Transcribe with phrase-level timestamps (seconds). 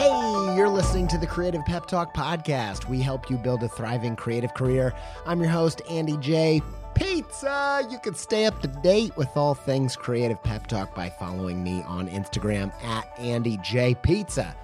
[0.00, 2.88] Hey, you're listening to the Creative Pep Talk podcast.
[2.88, 4.94] We help you build a thriving creative career.
[5.26, 6.62] I'm your host, Andy J.
[6.94, 7.86] Pizza.
[7.90, 11.82] You can stay up to date with all things Creative Pep Talk by following me
[11.82, 13.94] on Instagram at Andy J.
[13.94, 14.56] Pizza.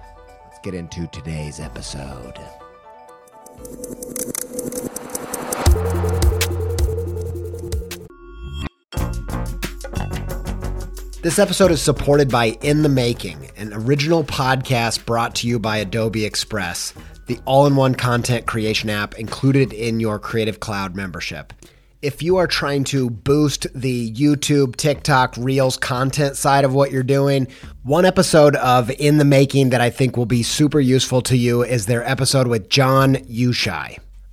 [0.43, 2.39] Let's get into today's episode.
[11.23, 15.77] This episode is supported by In the Making, an original podcast brought to you by
[15.77, 16.93] Adobe Express,
[17.25, 21.53] the all in one content creation app included in your Creative Cloud membership.
[22.03, 27.01] If you are trying to boost the YouTube, TikTok, Reels content side of what you're
[27.01, 27.47] doing,
[27.81, 31.63] one episode of In the Making that I think will be super useful to you
[31.63, 33.97] is their episode with John Ushai.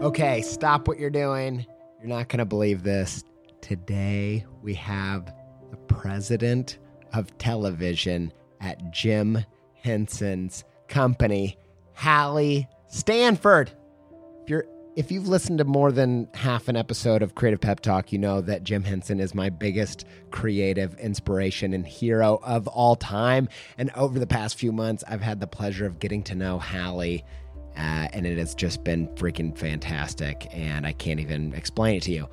[0.00, 1.66] Okay, stop what you're doing.
[1.98, 3.22] You're not going to believe this.
[3.60, 5.30] Today, we have
[5.70, 6.78] the president
[7.12, 9.44] of television at Jim
[9.74, 11.58] Henson's company,
[11.92, 13.72] Halle Stanford.
[14.42, 14.64] If you're
[14.96, 18.40] if you've listened to more than half an episode of Creative Pep Talk, you know
[18.40, 23.50] that Jim Henson is my biggest creative inspiration and hero of all time.
[23.76, 27.22] And over the past few months, I've had the pleasure of getting to know Hallie
[27.76, 30.48] uh, and it has just been freaking fantastic.
[30.52, 32.28] And I can't even explain it to you.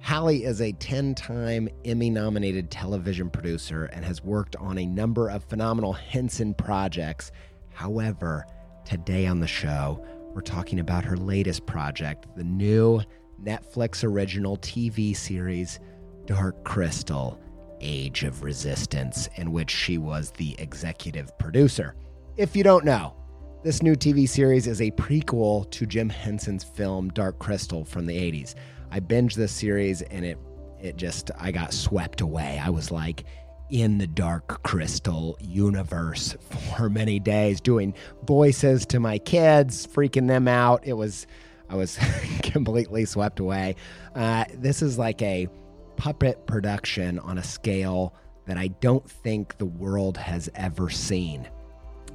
[0.00, 5.28] Halle is a 10 time Emmy nominated television producer and has worked on a number
[5.28, 7.32] of phenomenal Henson projects.
[7.72, 8.46] However,
[8.84, 13.02] today on the show, we're talking about her latest project, the new
[13.42, 15.80] Netflix original TV series,
[16.24, 17.38] Dark Crystal
[17.80, 21.94] Age of Resistance, in which she was the executive producer.
[22.36, 23.14] If you don't know,
[23.62, 28.16] this new TV series is a prequel to Jim Henson's film Dark Crystal from the
[28.16, 28.54] 80s.
[28.90, 30.38] I binged this series and it
[30.80, 32.58] it just I got swept away.
[32.62, 33.24] I was like
[33.68, 36.34] in the Dark Crystal universe
[36.74, 37.92] for many days doing
[38.24, 40.86] voices to my kids, freaking them out.
[40.86, 41.26] It was
[41.68, 41.98] I was
[42.42, 43.76] completely swept away.
[44.14, 45.48] Uh, this is like a
[45.96, 48.14] puppet production on a scale
[48.46, 51.46] that I don't think the world has ever seen.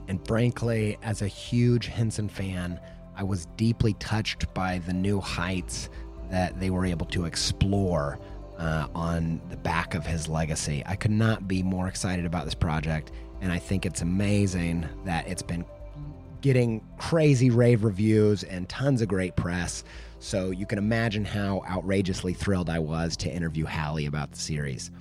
[0.08, 2.80] And frankly, as a huge Henson fan,
[3.16, 5.90] I was deeply touched by the new heights
[6.30, 8.20] that they were able to explore
[8.58, 10.84] uh, on the back of his legacy.
[10.86, 13.12] I could not be more excited about this project,
[13.42, 15.66] and I think it's amazing that it's been
[16.42, 19.84] getting crazy rave reviews and tons of great press.
[20.20, 24.92] So you can imagine how outrageously thrilled I was to interview Halle about the series.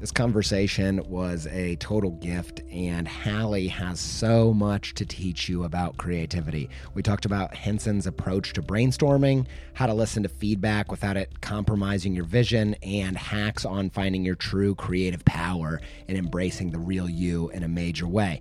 [0.00, 5.98] This conversation was a total gift, and Halle has so much to teach you about
[5.98, 6.70] creativity.
[6.94, 12.14] We talked about Henson's approach to brainstorming, how to listen to feedback without it compromising
[12.14, 17.50] your vision, and hacks on finding your true creative power and embracing the real you
[17.50, 18.40] in a major way.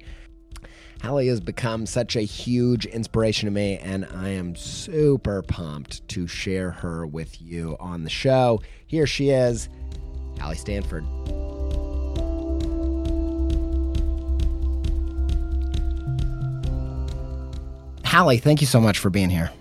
[1.01, 6.25] Halle has become such a huge inspiration to me, and I am super pumped to
[6.25, 8.61] share her with you on the show.
[8.87, 9.67] Here she is,
[10.39, 11.05] Halle Stanford.
[18.03, 19.51] Halle, thank you so much for being here.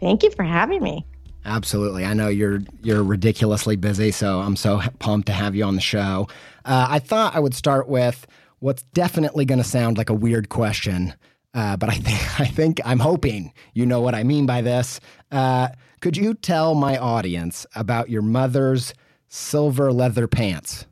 [0.00, 1.04] Thank you for having me.
[1.44, 2.04] Absolutely.
[2.04, 5.80] I know you're you're ridiculously busy, so I'm so pumped to have you on the
[5.80, 6.28] show.
[6.64, 8.26] Uh, I thought I would start with
[8.60, 11.12] what's definitely going to sound like a weird question,
[11.52, 15.00] uh, but I think I think I'm hoping you know what I mean by this.
[15.30, 15.68] Uh,
[16.00, 18.94] could you tell my audience about your mother's
[19.28, 20.86] silver leather pants?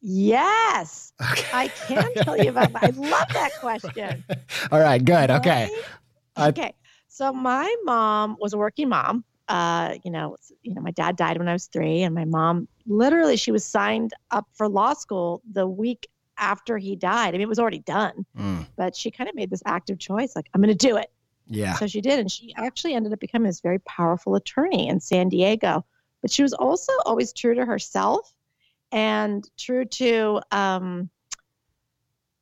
[0.00, 1.48] Yes, okay.
[1.52, 2.70] I can tell you about.
[2.76, 4.24] I love that question.
[4.72, 5.30] All right, good.
[5.30, 5.70] Okay.
[6.36, 6.48] Right?
[6.48, 6.74] Okay.
[7.08, 9.24] So my mom was a working mom.
[9.48, 12.68] Uh, you know, you know, my dad died when I was three, and my mom
[12.86, 16.06] literally she was signed up for law school the week
[16.38, 17.28] after he died.
[17.28, 18.66] I mean, it was already done, mm.
[18.76, 21.10] but she kind of made this active choice, like I'm going to do it.
[21.48, 21.74] Yeah.
[21.74, 25.28] So she did, and she actually ended up becoming this very powerful attorney in San
[25.28, 25.84] Diego.
[26.22, 28.32] But she was also always true to herself
[28.92, 31.10] and true to um,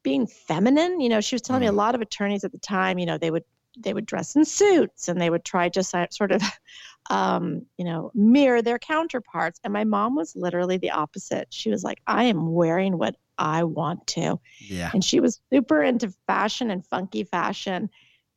[0.03, 1.01] being feminine.
[1.01, 3.19] You know, she was telling me a lot of attorneys at the time, you know,
[3.19, 3.45] they would
[3.79, 6.43] they would dress in suits and they would try to sort of
[7.11, 9.61] um, you know mirror their counterparts.
[9.65, 11.49] And my mom was literally the opposite.
[11.51, 14.41] She was like i am wearing what i want to.
[14.61, 14.91] Yeah.
[14.95, 17.91] And she was super into fashion and funky fashion.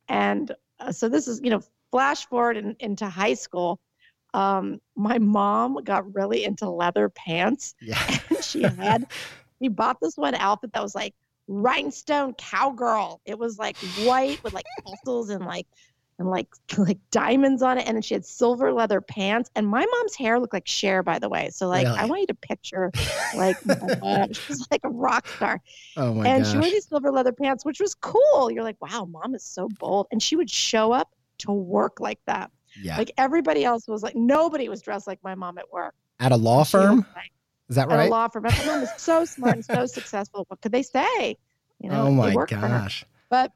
[0.08, 3.80] And uh, so this is you know flash forward in, into high school
[4.34, 7.74] um, my mom got really into leather pants.
[7.80, 7.98] Yeah.
[8.30, 9.06] And she had,
[9.60, 11.14] she bought this one outfit that was like
[11.48, 13.20] rhinestone cowgirl.
[13.24, 15.66] It was like white with like tassels and like,
[16.18, 16.48] and like
[16.78, 19.50] like diamonds on it, and then she had silver leather pants.
[19.56, 21.48] And my mom's hair looked like Cher, by the way.
[21.50, 21.98] So like, really?
[21.98, 22.92] I want you to picture,
[23.34, 25.60] like, she was like a rock star.
[25.96, 26.52] Oh my And gosh.
[26.52, 28.50] she wore these silver leather pants, which was cool.
[28.50, 30.06] You're like, wow, mom is so bold.
[30.12, 32.50] And she would show up to work like that.
[32.80, 32.98] Yeah.
[32.98, 35.94] Like everybody else was like, nobody was dressed like my mom at work.
[36.18, 37.06] At a law firm?
[37.14, 37.32] Like,
[37.68, 38.00] Is that right?
[38.00, 38.44] At a law firm.
[38.44, 40.44] My mom is so smart and so successful.
[40.48, 41.36] What could they say?
[41.80, 43.04] You know, oh my gosh.
[43.30, 43.52] But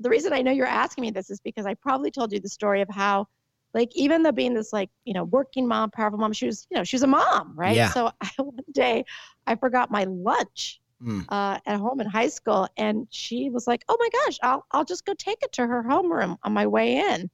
[0.00, 2.48] the reason I know you're asking me this is because I probably told you the
[2.48, 3.26] story of how,
[3.74, 6.76] like, even though being this like, you know, working mom, powerful mom, she was, you
[6.76, 7.74] know, she was a mom, right?
[7.74, 7.90] Yeah.
[7.90, 9.04] So I, one day
[9.46, 11.24] I forgot my lunch mm.
[11.28, 14.84] uh, at home in high school, and she was like, "Oh my gosh, I'll I'll
[14.84, 17.30] just go take it to her homeroom on my way in."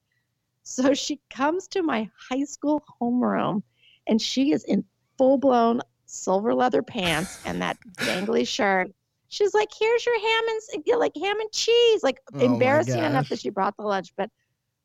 [0.64, 3.62] So she comes to my high school homeroom
[4.06, 4.84] and she is in
[5.16, 8.90] full blown silver leather pants and that dangly shirt.
[9.28, 12.02] She's like, here's your ham and like ham and cheese.
[12.02, 14.31] Like oh embarrassing enough that she brought the lunch, but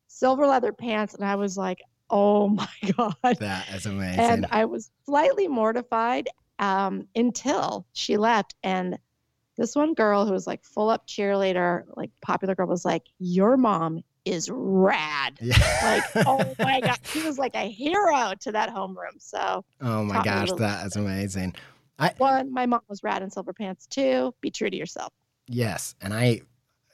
[0.08, 1.14] silver leather pants.
[1.14, 1.78] And I was like,
[2.10, 3.38] oh my God.
[3.38, 4.20] That is amazing.
[4.20, 6.28] And I was slightly mortified
[6.58, 8.54] um, until she left.
[8.62, 8.98] And
[9.56, 13.56] this one girl who was like full up cheerleader, like popular girl was like, Your
[13.56, 15.38] mom is rad.
[15.40, 15.56] Yeah.
[15.82, 16.98] Like, oh my God.
[17.12, 19.18] He was like a hero to that homeroom.
[19.18, 21.54] So, oh my gosh, that is amazing.
[21.98, 23.86] I, One, my mom was rad in silver pants.
[23.86, 25.12] Two, be true to yourself.
[25.46, 25.94] Yes.
[26.00, 26.40] And I,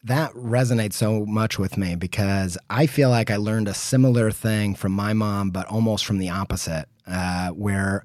[0.02, 4.74] that resonates so much with me because I feel like I learned a similar thing
[4.74, 8.04] from my mom, but almost from the opposite, uh, where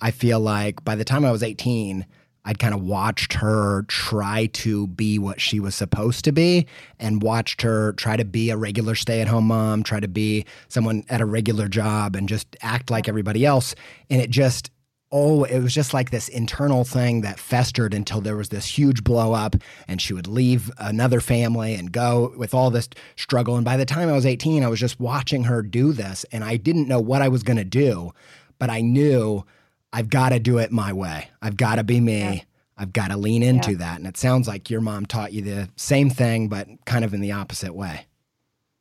[0.00, 2.06] I feel like by the time I was 18,
[2.48, 6.66] I'd kind of watched her try to be what she was supposed to be
[6.98, 10.46] and watched her try to be a regular stay at home mom, try to be
[10.68, 13.74] someone at a regular job and just act like everybody else.
[14.08, 14.70] And it just,
[15.12, 19.04] oh, it was just like this internal thing that festered until there was this huge
[19.04, 19.54] blow up
[19.86, 23.56] and she would leave another family and go with all this struggle.
[23.56, 26.42] And by the time I was 18, I was just watching her do this and
[26.42, 28.12] I didn't know what I was going to do,
[28.58, 29.44] but I knew
[29.92, 31.30] I've got to do it my way.
[31.40, 32.20] I've got to be me.
[32.20, 32.40] Yeah.
[32.76, 33.78] I've got to lean into yeah.
[33.78, 33.98] that.
[33.98, 37.20] And it sounds like your mom taught you the same thing, but kind of in
[37.20, 38.06] the opposite way.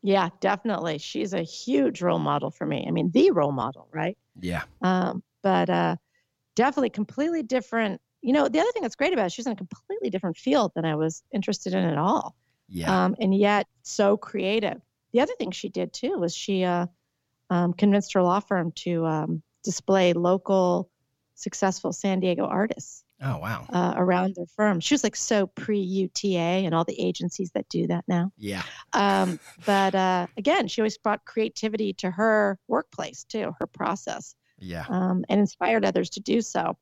[0.03, 0.99] Yeah, definitely.
[0.99, 2.85] She's a huge role model for me.
[2.87, 4.17] I mean, the role model, right?
[4.39, 4.63] Yeah.
[4.81, 5.95] Um, but uh,
[6.55, 7.99] definitely completely different.
[8.21, 10.71] You know, the other thing that's great about it, she's in a completely different field
[10.75, 12.35] than I was interested in at all.
[12.69, 13.05] Yeah.
[13.05, 14.79] Um, and yet so creative.
[15.13, 16.85] The other thing she did too was she uh,
[17.49, 20.89] um, convinced her law firm to um, display local
[21.37, 23.03] successful San Diego artists.
[23.21, 23.65] Oh wow!
[23.69, 27.67] Uh, around their firm, she was like so pre UTA and all the agencies that
[27.69, 28.31] do that now.
[28.37, 28.61] Yeah.
[28.93, 34.35] Um, but uh, again, she always brought creativity to her workplace too, her process.
[34.59, 34.85] Yeah.
[34.89, 36.77] Um, and inspired others to do so.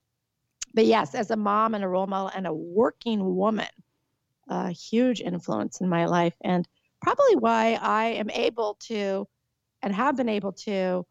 [0.74, 3.68] But yes, as a mom and a role model and a working woman,
[4.50, 6.68] a huge influence in my life, and
[7.02, 9.26] probably why I am able to,
[9.82, 11.06] and have been able to,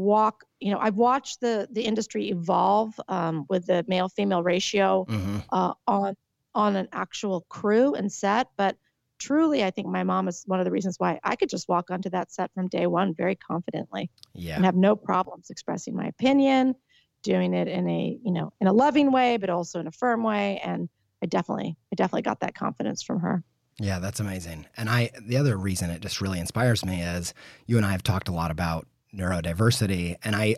[0.00, 5.06] walk you know i've watched the the industry evolve um, with the male female ratio
[5.08, 5.38] mm-hmm.
[5.50, 6.14] uh, on
[6.54, 8.76] on an actual crew and set but
[9.18, 11.90] truly i think my mom is one of the reasons why i could just walk
[11.90, 14.56] onto that set from day one very confidently yeah.
[14.56, 16.74] and have no problems expressing my opinion
[17.22, 20.22] doing it in a you know in a loving way but also in a firm
[20.22, 20.88] way and
[21.22, 23.44] i definitely i definitely got that confidence from her
[23.80, 24.66] Yeah, that's amazing.
[24.76, 27.32] And I the other reason it just really inspires me is
[27.66, 30.56] you and I have talked a lot about neurodiversity and I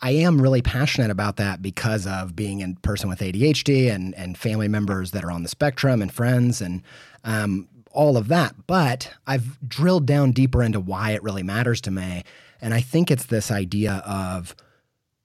[0.00, 4.36] I am really passionate about that because of being a person with ADHD and and
[4.36, 6.82] family members that are on the spectrum and friends and
[7.24, 8.54] um, all of that.
[8.66, 12.24] But I've drilled down deeper into why it really matters to me,
[12.60, 14.54] and I think it's this idea of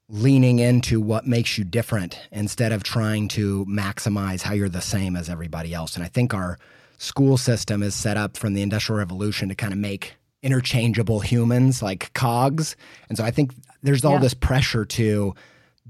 [0.08, 5.16] leaning into what makes you different instead of trying to maximize how you're the same
[5.16, 5.96] as everybody else.
[5.96, 6.58] And I think our
[6.98, 11.82] school system is set up from the Industrial Revolution to kind of make interchangeable humans
[11.82, 12.76] like cogs.
[13.10, 13.54] And so I think
[13.84, 14.20] there's all yeah.
[14.20, 15.34] this pressure to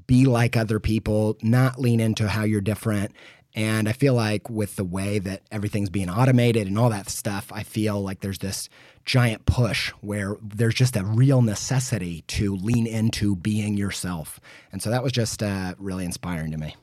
[0.07, 3.11] be like other people, not lean into how you're different.
[3.55, 7.51] And I feel like with the way that everything's being automated and all that stuff,
[7.51, 8.69] I feel like there's this
[9.05, 14.39] giant push where there's just a real necessity to lean into being yourself.
[14.71, 16.75] And so that was just uh, really inspiring to me.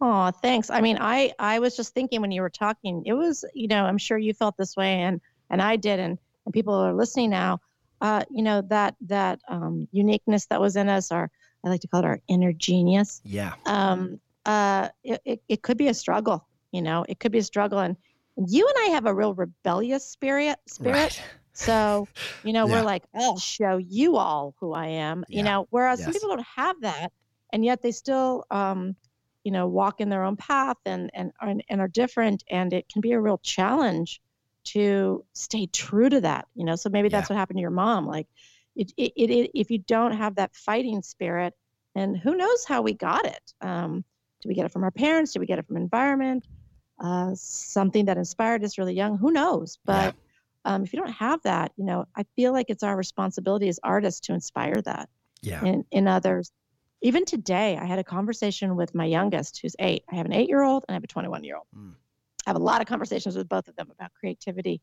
[0.00, 0.70] Oh, thanks.
[0.70, 3.84] I mean, I I was just thinking when you were talking, it was, you know,
[3.84, 7.30] I'm sure you felt this way and and I did and and people are listening
[7.30, 7.60] now.
[8.00, 11.30] Uh, you know, that that um, uniqueness that was in us, our
[11.64, 13.20] I like to call it our inner genius.
[13.24, 13.54] Yeah.
[13.66, 17.42] Um, uh, it, it, it could be a struggle, you know, it could be a
[17.42, 17.78] struggle.
[17.78, 17.96] And
[18.36, 20.94] you and I have a real rebellious spirit spirit.
[20.94, 21.22] Right.
[21.52, 22.08] So,
[22.42, 22.72] you know, yeah.
[22.72, 25.38] we're like, I'll show you all who I am, yeah.
[25.38, 26.06] you know, whereas yes.
[26.06, 27.12] some people don't have that
[27.52, 28.96] and yet they still um,
[29.44, 33.00] you know, walk in their own path and and and are different and it can
[33.00, 34.20] be a real challenge
[34.64, 36.76] to stay true to that, you know.
[36.76, 38.06] So maybe that's what happened to your mom.
[38.06, 38.26] Like
[38.76, 41.54] it, it, it, if you don't have that fighting spirit,
[41.94, 43.52] and who knows how we got it?
[43.60, 44.04] Um,
[44.42, 45.32] do we get it from our parents?
[45.32, 46.46] Do we get it from environment?
[46.98, 49.18] Uh, something that inspired us really young?
[49.18, 49.78] Who knows?
[49.84, 50.14] But
[50.64, 50.74] yeah.
[50.74, 53.80] um, if you don't have that, you know, I feel like it's our responsibility as
[53.82, 55.08] artists to inspire that
[55.42, 55.64] yeah.
[55.64, 56.52] in, in others.
[57.02, 60.04] Even today, I had a conversation with my youngest, who's eight.
[60.10, 61.66] I have an eight year old and I have a 21 year old.
[61.76, 61.94] Mm.
[62.46, 64.80] I have a lot of conversations with both of them about creativity.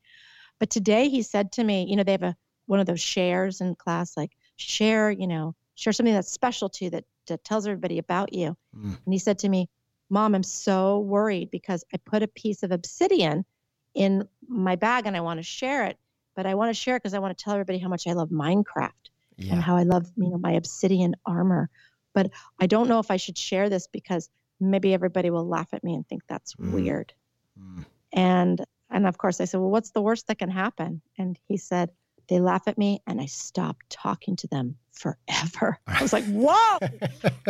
[0.59, 2.35] But today he said to me, you know, they have a
[2.67, 6.85] one of those shares in class, like share, you know, share something that's special to
[6.85, 8.55] you that, that tells everybody about you.
[8.75, 8.97] Mm.
[9.05, 9.69] And he said to me,
[10.09, 13.45] Mom, I'm so worried because I put a piece of obsidian
[13.93, 15.97] in my bag and I want to share it,
[16.35, 18.13] but I want to share it because I want to tell everybody how much I
[18.13, 18.91] love Minecraft
[19.37, 19.53] yeah.
[19.53, 21.69] and how I love, you know, my obsidian armor.
[22.13, 25.83] But I don't know if I should share this because maybe everybody will laugh at
[25.83, 26.71] me and think that's mm.
[26.71, 27.13] weird.
[27.57, 27.85] Mm.
[28.13, 31.57] And and of course I said, "Well, what's the worst that can happen?" And he
[31.57, 31.91] said,
[32.29, 36.77] "They laugh at me and I stop talking to them forever." I was like, "Whoa.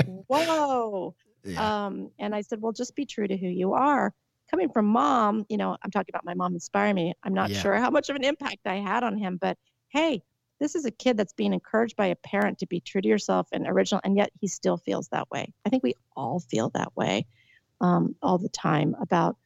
[0.27, 1.85] Whoa." Yeah.
[1.85, 4.13] Um, and I said, "Well, just be true to who you are."
[4.49, 7.13] Coming from mom, you know, I'm talking about my mom inspiring me.
[7.23, 7.59] I'm not yeah.
[7.59, 9.57] sure how much of an impact I had on him, but
[9.89, 10.23] hey,
[10.59, 13.47] this is a kid that's being encouraged by a parent to be true to yourself
[13.51, 15.53] and original, and yet he still feels that way.
[15.65, 17.27] I think we all feel that way
[17.81, 19.37] um, all the time about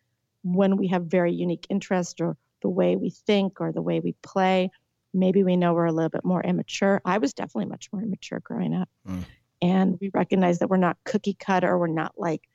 [0.43, 4.13] when we have very unique interests or the way we think or the way we
[4.21, 4.71] play.
[5.13, 7.01] Maybe we know we're a little bit more immature.
[7.03, 8.89] I was definitely much more immature growing up.
[9.07, 9.25] Mm.
[9.61, 12.47] And we recognize that we're not cookie cutter, we're not like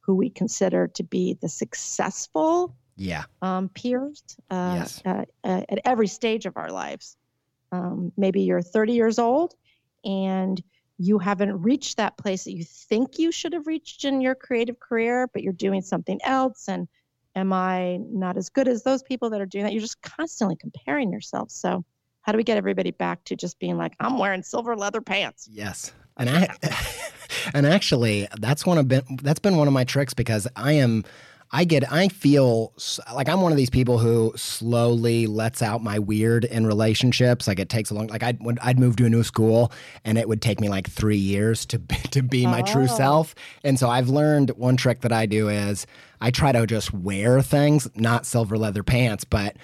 [0.00, 3.24] who we consider to be the successful yeah.
[3.42, 5.02] um, peers uh, yes.
[5.04, 7.16] uh, uh, at every stage of our lives.
[7.72, 9.54] Um, maybe you're 30 years old
[10.04, 10.62] and
[10.98, 14.78] you haven't reached that place that you think you should have reached in your creative
[14.80, 16.68] career, but you're doing something else.
[16.68, 16.88] And
[17.34, 19.72] am I not as good as those people that are doing that?
[19.72, 21.50] You're just constantly comparing yourself.
[21.50, 21.84] So,
[22.22, 25.48] how do we get everybody back to just being like, I'm wearing silver leather pants?
[25.50, 25.92] Yes.
[26.18, 26.54] And I,
[27.54, 31.04] and actually, that's one of been that's been one of my tricks because I am
[31.52, 32.72] I get, I feel
[33.12, 37.48] like I'm one of these people who slowly lets out my weird in relationships.
[37.48, 39.72] Like it takes a long, like I'd, I'd move to a new school
[40.04, 41.78] and it would take me like three years to,
[42.12, 42.64] to be my oh.
[42.64, 43.34] true self.
[43.64, 45.86] And so I've learned one trick that I do is
[46.20, 49.56] I try to just wear things, not silver leather pants, but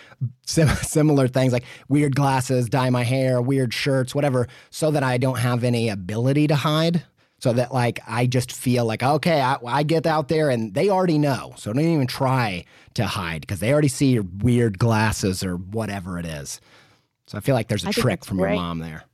[0.45, 5.19] sim- similar things like weird glasses, dye my hair, weird shirts, whatever, so that I
[5.19, 7.05] don't have any ability to hide
[7.47, 10.89] so that like I just feel like okay, I, I, get out there and they
[10.89, 15.45] already know, so don't even try to hide because they already see your weird glasses
[15.45, 16.61] or whatever it is.
[17.29, 18.55] So I feel like there's a I trick from great.
[18.55, 19.05] your mom there.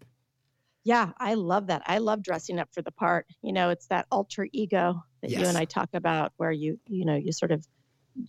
[0.83, 1.83] Yeah, I love that.
[1.85, 3.27] I love dressing up for the part.
[3.43, 5.43] You know, it's that alter ego that yes.
[5.43, 7.67] you and I talk about, where you you know you sort of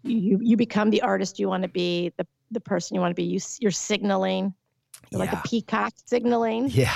[0.04, 3.16] you you become the artist you want to be, the the person you want to
[3.16, 3.24] be.
[3.24, 4.54] You you're signaling
[5.18, 5.26] yeah.
[5.26, 6.70] like a peacock signaling.
[6.70, 6.96] Yeah.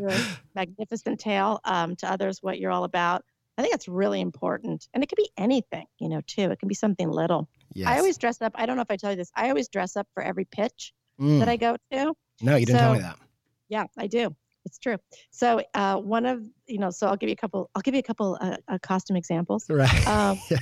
[0.54, 3.24] Magnificent tail um, to others what you're all about.
[3.56, 4.88] I think that's really important.
[4.94, 6.50] And it could be anything you know too.
[6.50, 7.48] It can be something little.
[7.74, 7.88] Yes.
[7.88, 9.94] i always dress up i don't know if i tell you this i always dress
[9.94, 11.38] up for every pitch mm.
[11.38, 12.14] that i go to.
[12.40, 13.18] No you didn't so, tell me that.
[13.68, 14.34] Yeah i do.
[14.64, 14.96] It's true.
[15.30, 18.00] So uh, one of you know so i'll give you a couple i'll give you
[18.00, 19.66] a couple uh, uh costume examples.
[19.68, 20.06] Right.
[20.06, 20.58] Um, yeah.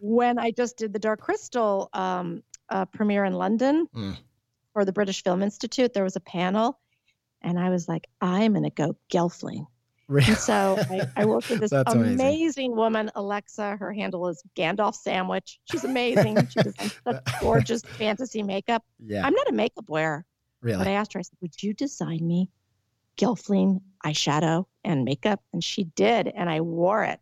[0.00, 4.16] when i just did the dark crystal um, uh, premiere in London Mm.
[4.72, 5.92] For the British Film Institute.
[5.94, 6.78] There was a panel,
[7.42, 9.66] and I was like, I'm going to go Gelfling.
[10.08, 12.14] And so I, I worked with this amazing.
[12.20, 12.76] amazing.
[12.76, 13.76] woman, Alexa.
[13.76, 15.58] Her handle is Gandalf Sandwich.
[15.70, 16.36] She's amazing.
[16.48, 18.84] She designs such gorgeous fantasy makeup.
[18.98, 20.26] yeah, I'm not a makeup wearer,
[20.62, 20.86] but.
[20.86, 22.50] I asked her, I said, Would you design me
[23.16, 25.40] Gelfling eyeshadow and makeup?
[25.52, 26.28] And she did.
[26.28, 27.20] And I wore it.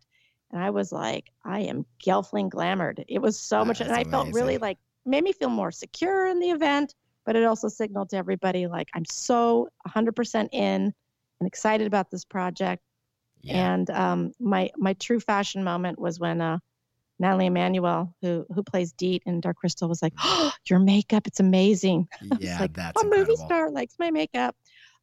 [0.51, 3.03] And I was like, I am Gelfling glamored.
[3.07, 3.81] It was so That much.
[3.81, 6.93] is And I felt really like, made me feel more secure in the event,
[7.25, 10.93] but it also signaled to everybody, like, I'm so 100% in
[11.39, 12.81] and excited about this project.
[13.41, 13.73] Yeah.
[13.73, 16.59] And um, my my true fashion moment was when uh,
[17.19, 21.39] Nathalie Emmanuel, who who plays Deet in Dark Crystal, was like, oh, "Your makeup, it's
[21.39, 22.07] amazing."
[22.39, 24.55] yeah, like, that's a movie star likes my makeup.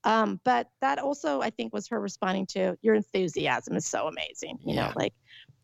[0.04, 4.58] Um, but that also, I think, was her responding to your enthusiasm is so amazing.
[4.64, 4.86] You Yeah.
[4.88, 5.14] know, like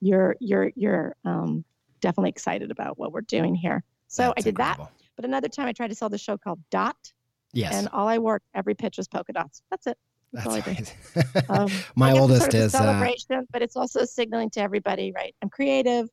[0.01, 1.65] you're you're you're um,
[2.01, 3.85] definitely excited about what we're doing here.
[4.09, 4.79] So I That's did that.
[5.17, 7.13] But another time, I tried to sell the show called Dot,
[7.53, 9.63] Yes, and all I wore every pitch was polka dots.
[9.71, 9.99] That's it.
[10.33, 10.93] That's, all I did.
[11.49, 14.61] Um, My I oldest sort of a is uh, celebration, but it's also signaling to
[14.61, 15.35] everybody, right?
[15.43, 16.09] I'm creative.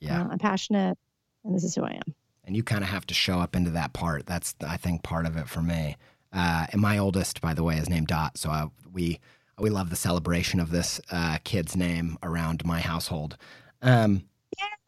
[0.00, 0.22] yeah.
[0.22, 0.96] uh, I'm passionate,
[1.44, 2.14] and this is who I am.
[2.44, 4.24] and you kind of have to show up into that part.
[4.26, 5.96] That's I think part of it for me.
[6.32, 9.20] Uh, and my oldest, by the way, is named Dot, so I, we
[9.58, 13.36] we love the celebration of this uh, kid's name around my household.
[13.82, 14.22] Um,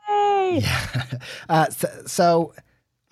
[0.09, 0.61] Yay!
[0.63, 1.05] yeah.
[1.49, 2.55] Uh, so, so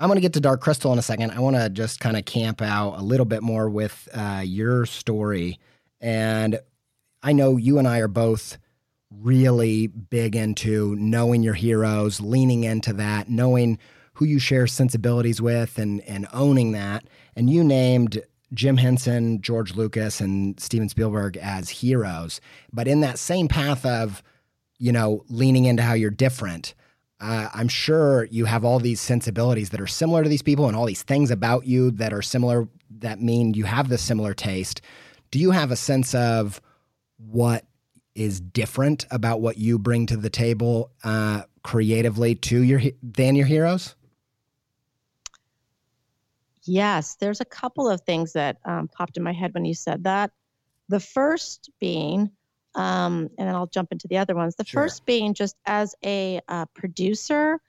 [0.00, 1.32] I'm going to get to Dark Crystal in a second.
[1.32, 4.86] I want to just kind of camp out a little bit more with uh, your
[4.86, 5.58] story,
[6.00, 6.60] and
[7.22, 8.58] I know you and I are both
[9.10, 13.78] really big into knowing your heroes, leaning into that, knowing
[14.14, 17.04] who you share sensibilities with, and and owning that.
[17.34, 18.22] And you named
[18.54, 22.40] Jim Henson, George Lucas, and Steven Spielberg as heroes,
[22.72, 24.22] but in that same path of
[24.78, 26.74] you know leaning into how you're different.
[27.20, 30.76] Uh, I'm sure you have all these sensibilities that are similar to these people, and
[30.76, 34.80] all these things about you that are similar that mean you have this similar taste.
[35.30, 36.60] Do you have a sense of
[37.16, 37.64] what
[38.14, 43.46] is different about what you bring to the table uh, creatively to your than your
[43.46, 43.94] heroes?
[46.64, 50.04] Yes, there's a couple of things that um, popped in my head when you said
[50.04, 50.30] that.
[50.88, 52.30] The first being,
[52.78, 54.56] um, and then I'll jump into the other ones.
[54.56, 54.84] The Sure.
[54.84, 57.60] first being just as a uh, producer,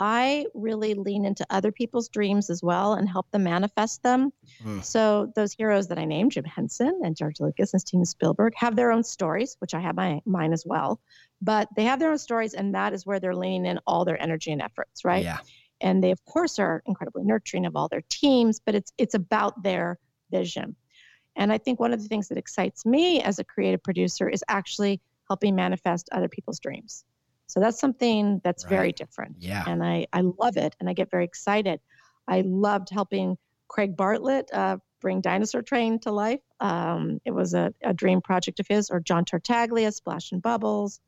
[0.00, 4.32] I really lean into other people's dreams as well and help them manifest them.
[4.64, 4.82] Mm.
[4.84, 8.74] So those heroes that I named, Jim Henson and George Lucas and Steven Spielberg, have
[8.74, 11.00] their own stories, which I have my mine as well.
[11.40, 14.20] But they have their own stories, and that is where they're leaning in all their
[14.20, 15.22] energy and efforts, right?
[15.22, 15.38] Yeah.
[15.80, 19.62] and they of course are incredibly nurturing of all their teams but it's it's about
[19.64, 19.98] their
[20.30, 20.76] vision
[21.36, 24.42] and i think one of the things that excites me as a creative producer is
[24.48, 27.04] actually helping manifest other people's dreams
[27.46, 29.64] so that's something that's very different Yeah.
[29.66, 31.80] and i i love it and i get very excited
[32.28, 33.36] i loved helping
[33.68, 38.60] craig bartlett uh, bring dinosaur train to life um, it was a, a dream project
[38.60, 41.00] of his or john tartaglia splash and bubbles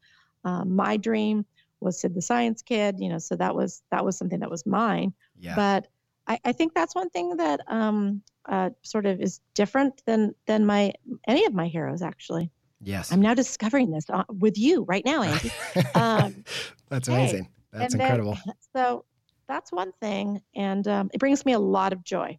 [0.45, 1.45] um, my dream
[1.81, 4.65] was Sid the Science Kid, you know, so that was that was something that was
[4.65, 5.13] mine.
[5.39, 5.55] Yeah.
[5.57, 5.89] But
[6.27, 10.67] I, I think that's one thing that um, uh, sort of is different than than
[10.67, 10.93] my
[11.27, 12.03] any of my heroes.
[12.03, 13.13] Actually, yes.
[13.13, 15.51] I'm now discovering this uh, with you right now, Andy.
[15.95, 16.45] um,
[16.89, 17.49] That's hey, amazing.
[17.73, 18.39] That's and then- incredible.
[18.77, 19.05] so
[19.49, 22.39] that's one thing, and um, it brings me a lot of joy.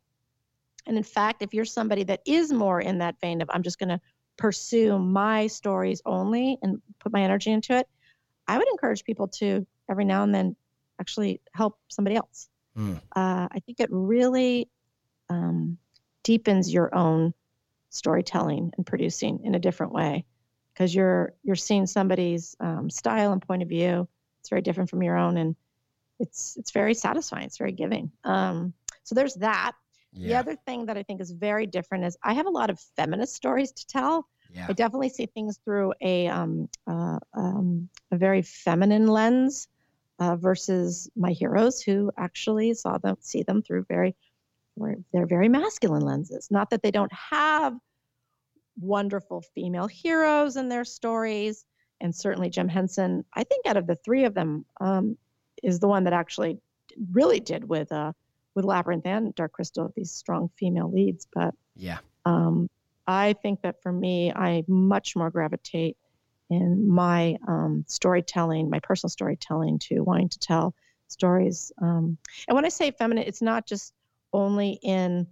[0.85, 3.77] And in fact, if you're somebody that is more in that vein of I'm just
[3.77, 3.99] going to
[4.37, 7.87] pursue my stories only and put my energy into it,
[8.47, 10.55] I would encourage people to every now and then
[10.99, 12.49] actually help somebody else.
[12.77, 12.93] Hmm.
[13.15, 14.69] Uh, I think it really
[15.29, 15.79] um,
[16.23, 17.33] deepens your own
[17.89, 20.25] storytelling and producing in a different way
[20.73, 24.07] because you're you're seeing somebody's um, style and point of view.
[24.41, 25.55] It's very different from your own, and
[26.19, 27.45] it's it's very satisfying.
[27.45, 28.11] It's very giving.
[28.23, 29.73] Um, so there's that.
[30.13, 32.79] The other thing that I think is very different is I have a lot of
[32.95, 34.27] feminist stories to tell.
[34.51, 34.65] Yeah.
[34.67, 39.67] I definitely see things through a um, uh, um, a very feminine lens
[40.19, 44.15] uh, versus my heroes who actually saw them see them through very
[45.11, 46.49] they're very masculine lenses.
[46.51, 47.75] Not that they don't have
[48.79, 51.65] wonderful female heroes in their stories,
[51.99, 53.25] and certainly Jim Henson.
[53.33, 55.17] I think out of the three of them, um,
[55.63, 56.59] is the one that actually
[57.11, 58.13] really did with uh,
[58.55, 61.27] with Labyrinth and Dark Crystal these strong female leads.
[61.33, 61.99] But Yeah.
[62.25, 62.69] um,
[63.07, 65.97] I think that for me, I much more gravitate
[66.49, 70.73] in my um, storytelling, my personal storytelling, to wanting to tell
[71.07, 71.71] stories.
[71.81, 73.93] Um, and when I say feminine, it's not just
[74.33, 75.27] only in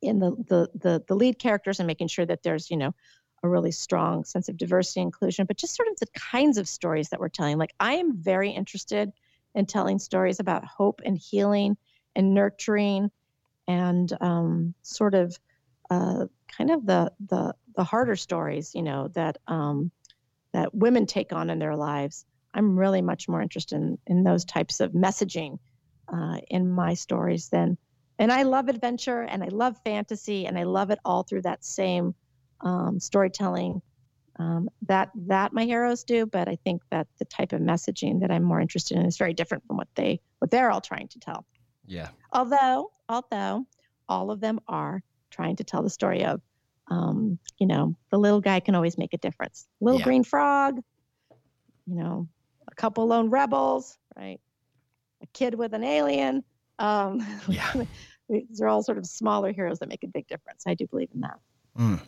[0.00, 2.94] in the, the the the lead characters and making sure that there's you know
[3.42, 6.68] a really strong sense of diversity and inclusion, but just sort of the kinds of
[6.68, 7.58] stories that we're telling.
[7.58, 9.10] Like I am very interested
[9.54, 11.76] in telling stories about hope and healing
[12.14, 13.10] and nurturing
[13.66, 15.38] and um, sort of
[15.90, 19.90] uh, kind of the the the harder stories, you know, that um,
[20.52, 22.24] that women take on in their lives.
[22.54, 25.58] I'm really much more interested in, in those types of messaging
[26.12, 27.78] uh, in my stories than.
[28.18, 31.64] And I love adventure and I love fantasy and I love it all through that
[31.64, 32.14] same
[32.60, 33.80] um, storytelling
[34.38, 36.26] um, that that my heroes do.
[36.26, 39.34] But I think that the type of messaging that I'm more interested in is very
[39.34, 41.46] different from what they what they're all trying to tell.
[41.86, 42.08] Yeah.
[42.32, 43.66] Although although
[44.08, 46.40] all of them are trying to tell the story of
[46.88, 49.66] um, you know, the little guy can always make a difference.
[49.80, 50.04] Little yeah.
[50.04, 50.80] green frog,
[51.86, 52.28] you know,
[52.70, 54.40] a couple lone rebels, right?
[55.22, 56.44] A kid with an alien.
[56.78, 57.72] Um, yeah.
[58.28, 60.64] these are all sort of smaller heroes that make a big difference.
[60.66, 61.38] I do believe in that.
[61.78, 62.00] Mm.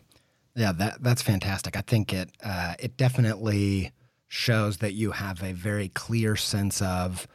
[0.57, 1.77] Yeah, that that's fantastic.
[1.77, 3.93] I think it uh, it definitely
[4.29, 7.27] shows that you have a very clear sense of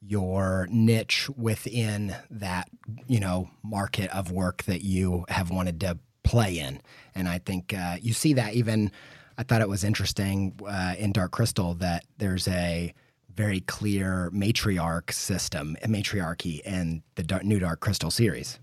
[0.00, 2.68] your niche within that
[3.06, 6.80] you know market of work that you have wanted to play in.
[7.14, 8.90] And I think uh, you see that even.
[9.38, 12.94] I thought it was interesting uh, in Dark Crystal that there's a
[13.34, 18.58] very clear matriarch system, a matriarchy in the dark, new Dark Crystal series.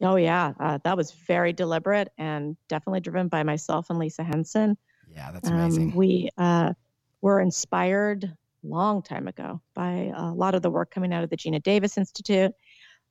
[0.00, 4.76] Oh yeah, uh, that was very deliberate and definitely driven by myself and Lisa Henson.
[5.14, 5.90] Yeah, that's amazing.
[5.90, 6.72] Um, we uh,
[7.20, 11.36] were inspired long time ago by a lot of the work coming out of the
[11.36, 12.52] Geena Davis Institute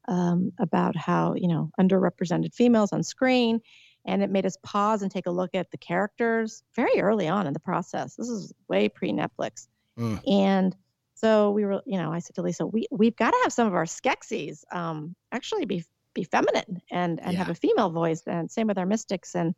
[0.08, 3.60] um, about how you know underrepresented females on screen
[4.06, 7.46] and it made us pause and take a look at the characters very early on
[7.46, 9.67] in the process this is way pre netflix
[10.00, 10.20] mm.
[10.32, 10.76] and
[11.13, 13.67] so we were you know i said to lisa we, we've got to have some
[13.67, 17.38] of our skeksis um, actually be be feminine and and yeah.
[17.38, 19.54] have a female voice and same with our mystics and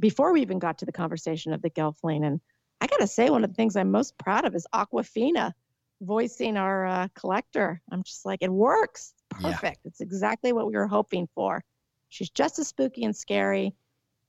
[0.00, 2.40] before we even got to the conversation of the gelfling and
[2.80, 5.52] i gotta say one of the things i'm most proud of is Awkwafina
[6.00, 9.80] voicing our uh, collector i'm just like it works perfect.
[9.84, 9.88] Yeah.
[9.88, 11.62] It's exactly what we were hoping for.
[12.08, 13.74] She's just as spooky and scary.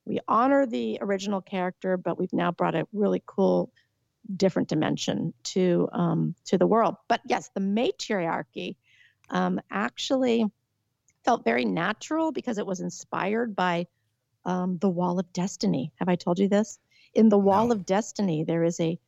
[0.06, 3.72] We honor the original character, but we've now brought a really cool,
[4.36, 6.96] different dimension to um, to the world.
[7.08, 8.78] But yes, the matriarchy
[9.30, 10.46] um, actually
[11.24, 13.88] felt very natural because it was inspired by
[14.46, 15.92] um, the Wall of Destiny.
[15.96, 16.80] Have I told you this?
[17.14, 17.74] In the Wall no.
[17.74, 19.00] of Destiny, there is a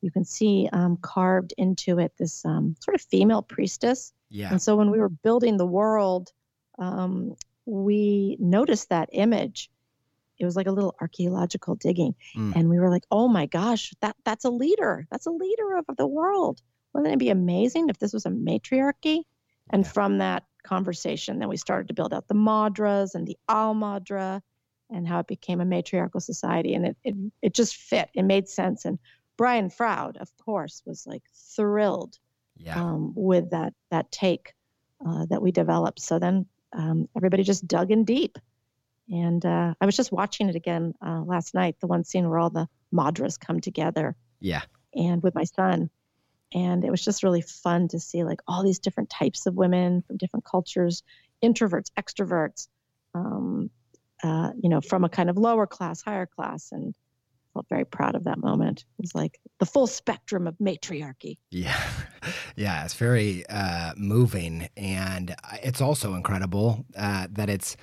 [0.00, 4.50] you can see um, carved into it this um, sort of female priestess yeah.
[4.50, 6.32] And so when we were building the world,
[6.78, 7.34] um,
[7.66, 9.70] we noticed that image.
[10.38, 12.54] It was like a little archaeological digging, mm.
[12.54, 15.06] and we were like, "Oh my gosh, that that's a leader.
[15.10, 16.60] That's a leader of the world.
[16.92, 19.22] Wouldn't it be amazing if this was a matriarchy?"
[19.70, 19.90] And yeah.
[19.90, 24.42] from that conversation, then we started to build out the maudras and the all-maudra,
[24.90, 28.08] and how it became a matriarchal society, and it it it just fit.
[28.14, 28.84] It made sense.
[28.84, 28.98] And
[29.36, 31.22] Brian Froud, of course, was like
[31.56, 32.18] thrilled
[32.58, 32.80] yeah.
[32.80, 34.54] um, with that that take
[35.06, 36.00] uh, that we developed.
[36.00, 38.38] So then um, everybody just dug in deep.
[39.10, 42.38] And uh, I was just watching it again uh, last night, the one scene where
[42.38, 44.16] all the Maudras come together.
[44.40, 44.62] Yeah.
[44.94, 45.90] And with my son.
[46.54, 50.02] And it was just really fun to see like all these different types of women
[50.02, 51.02] from different cultures,
[51.42, 52.68] introverts, extroverts,
[53.14, 53.70] um,
[54.22, 56.72] uh, you know, from a kind of lower class, higher class.
[56.72, 56.94] And
[57.58, 58.84] felt very proud of that moment.
[58.98, 61.38] It was like the full spectrum of matriarchy.
[61.50, 61.78] Yeah.
[62.56, 62.84] Yeah.
[62.84, 64.68] It's very uh, moving.
[64.76, 67.76] And it's also incredible uh, that it's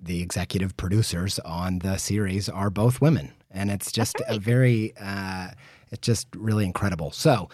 [0.00, 3.32] the executive producers on the series are both women.
[3.50, 4.36] And it's just right.
[4.36, 5.48] a very, uh,
[5.90, 7.10] it's just really incredible.
[7.10, 7.48] So,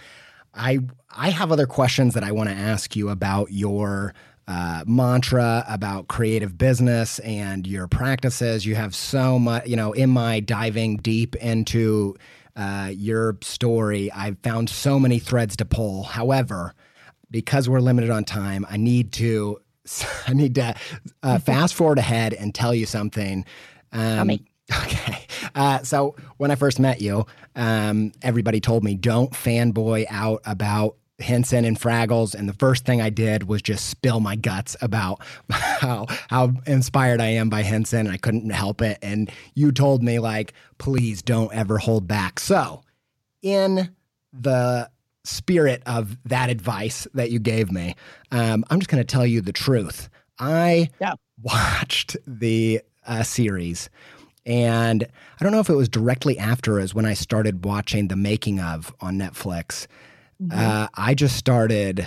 [0.55, 0.81] I
[1.11, 4.15] I have other questions that I want to ask you about your
[4.47, 8.67] uh, mantra about creative business and your practices.
[8.67, 12.17] You have so much, you know, in my diving deep into
[12.57, 16.05] uh, your story, I've found so many threads to pull.
[16.05, 16.75] However,
[17.31, 19.61] because we're limited on time, I need to
[20.27, 20.75] I need to
[21.23, 23.45] uh, fast forward ahead and tell you something.
[23.93, 24.31] Um,
[24.83, 25.27] Okay.
[25.55, 30.97] Uh, so when I first met you, um, everybody told me don't fanboy out about
[31.21, 35.21] Henson and Fraggles, and the first thing I did was just spill my guts about
[35.51, 38.09] how how inspired I am by Henson.
[38.09, 42.41] I couldn't help it, and you told me like, please don't ever hold back.
[42.41, 42.83] So,
[43.43, 43.95] in
[44.33, 44.91] the
[45.25, 47.95] spirit of that advice that you gave me,
[48.31, 50.09] um, I'm just going to tell you the truth.
[50.39, 51.15] I yeah.
[51.43, 53.89] watched the uh, series.
[54.47, 55.07] And
[55.41, 58.61] I don't know if it was directly after as when I started watching the making
[58.61, 59.87] of on Netflix.
[60.43, 60.59] Mm-hmm.
[60.59, 62.07] Uh, I just started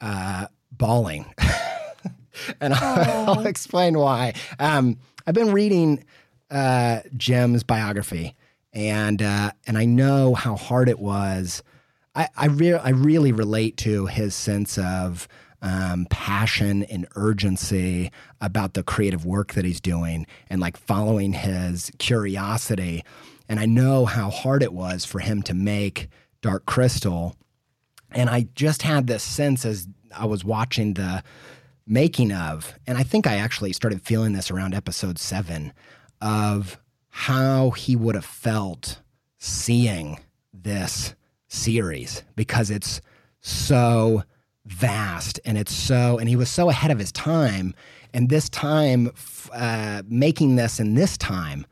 [0.00, 1.32] uh, bawling.
[2.60, 4.34] and I'll, I'll, explain why.
[4.58, 6.04] Um, I've been reading
[6.50, 8.34] uh, Jim's biography,
[8.72, 11.62] and uh, and I know how hard it was.
[12.14, 15.28] I I, re- I really relate to his sense of
[15.62, 21.90] um, passion and urgency about the creative work that he's doing and like following his
[21.98, 23.04] curiosity.
[23.48, 26.08] And I know how hard it was for him to make
[26.42, 27.36] Dark Crystal.
[28.14, 31.22] And I just had this sense as I was watching the
[31.86, 35.72] making of, and I think I actually started feeling this around episode seven
[36.20, 39.00] of how he would have felt
[39.38, 40.20] seeing
[40.52, 41.14] this
[41.48, 43.00] series because it's
[43.40, 44.22] so
[44.64, 47.74] vast and it's so and he was so ahead of his time.
[48.14, 49.10] And this time
[49.52, 51.66] uh, making this in this time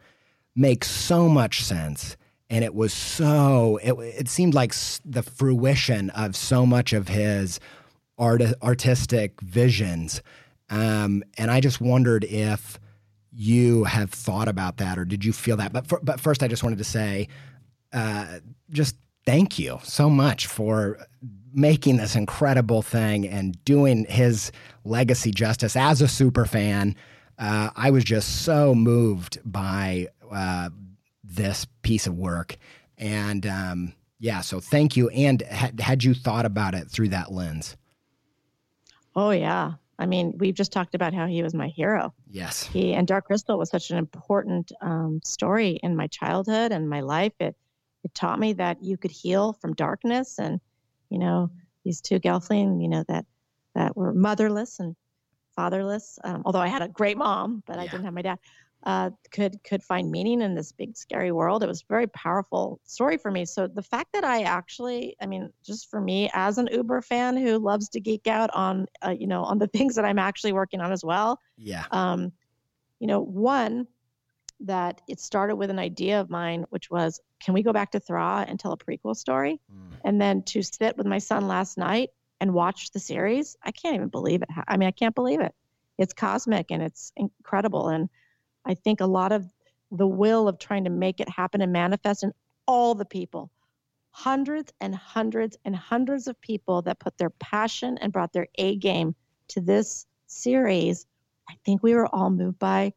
[0.56, 2.16] makes so much sense
[2.50, 7.60] and it was so it, it seemed like the fruition of so much of his
[8.18, 10.22] art, artistic visions
[10.68, 12.78] um, and i just wondered if
[13.32, 16.48] you have thought about that or did you feel that but for, but first i
[16.48, 17.28] just wanted to say
[17.92, 18.38] uh,
[18.70, 20.98] just thank you so much for
[21.52, 24.52] making this incredible thing and doing his
[24.84, 26.94] legacy justice as a super fan.
[27.38, 30.70] Uh, I was just so moved by uh,
[31.30, 32.56] this piece of work.
[32.98, 35.08] And um, yeah, so thank you.
[35.10, 37.76] And had, had you thought about it through that lens?
[39.16, 39.72] Oh, yeah.
[39.98, 42.14] I mean, we've just talked about how he was my hero.
[42.28, 42.64] Yes.
[42.64, 47.00] He and Dark Crystal was such an important um, story in my childhood and my
[47.00, 47.34] life.
[47.38, 47.54] It
[48.04, 50.60] it taught me that you could heal from darkness and
[51.08, 51.50] you know
[51.84, 53.24] these two gelfling you know that
[53.74, 54.96] that were motherless and
[55.54, 57.82] fatherless um, although i had a great mom but yeah.
[57.82, 58.38] i didn't have my dad
[58.84, 62.80] uh, could could find meaning in this big scary world it was a very powerful
[62.84, 66.58] story for me so the fact that i actually i mean just for me as
[66.58, 69.94] an uber fan who loves to geek out on uh, you know on the things
[69.94, 72.32] that i'm actually working on as well yeah um
[73.00, 73.86] you know one
[74.60, 78.00] that it started with an idea of mine, which was, can we go back to
[78.00, 79.60] Thra and tell a prequel story?
[79.72, 79.96] Mm.
[80.04, 83.94] And then to sit with my son last night and watch the series, I can't
[83.94, 84.48] even believe it.
[84.68, 85.54] I mean, I can't believe it.
[85.98, 87.88] It's cosmic and it's incredible.
[87.88, 88.08] And
[88.64, 89.46] I think a lot of
[89.90, 92.32] the will of trying to make it happen and manifest in
[92.66, 93.50] all the people,
[94.10, 98.76] hundreds and hundreds and hundreds of people that put their passion and brought their A
[98.76, 99.14] game
[99.48, 101.06] to this series.
[101.48, 102.92] I think we were all moved by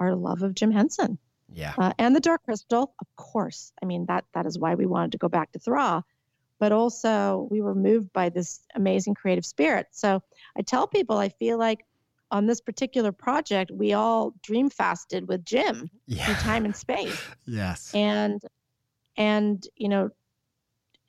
[0.00, 1.18] our love of Jim Henson.
[1.52, 1.74] Yeah.
[1.76, 3.72] Uh, and the Dark Crystal, of course.
[3.82, 6.04] I mean, that that is why we wanted to go back to Thra,
[6.58, 9.88] but also we were moved by this amazing creative spirit.
[9.90, 10.22] So
[10.56, 11.84] I tell people I feel like
[12.30, 16.24] on this particular project, we all dream fasted with Jim yeah.
[16.26, 17.20] through time and space.
[17.46, 17.92] yes.
[17.94, 18.42] And
[19.16, 20.10] and you know,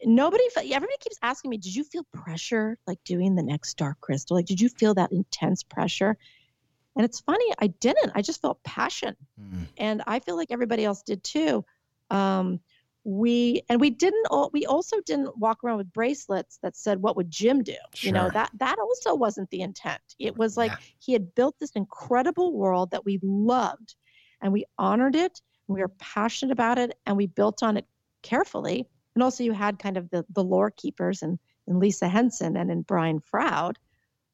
[0.03, 4.35] nobody everybody keeps asking me, did you feel pressure like doing the next Dark Crystal?
[4.35, 6.17] Like, did you feel that intense pressure?
[6.95, 8.11] And it's funny, I didn't.
[8.15, 9.15] I just felt passion.
[9.39, 9.67] Mm.
[9.77, 11.63] And I feel like everybody else did too.
[12.09, 12.59] Um,
[13.09, 17.15] we and we didn't all, we also didn't walk around with bracelets that said what
[17.15, 18.07] would jim do sure.
[18.07, 20.77] you know that that also wasn't the intent it was like yeah.
[20.99, 23.95] he had built this incredible world that we loved
[24.41, 27.85] and we honored it we were passionate about it and we built on it
[28.21, 32.57] carefully and also you had kind of the the lore keepers and in lisa henson
[32.57, 33.79] and in brian froud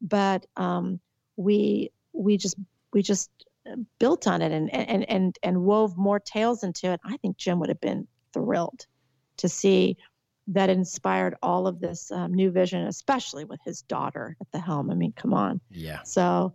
[0.01, 0.99] but um,
[1.37, 2.55] we we just
[2.93, 3.29] we just
[3.69, 6.99] uh, built on it and and and and wove more tales into it.
[7.03, 8.85] I think Jim would have been thrilled
[9.37, 9.97] to see
[10.47, 14.91] that inspired all of this um, new vision, especially with his daughter at the helm.
[14.91, 15.59] I mean, come on.
[15.71, 16.03] Yeah.
[16.03, 16.53] So,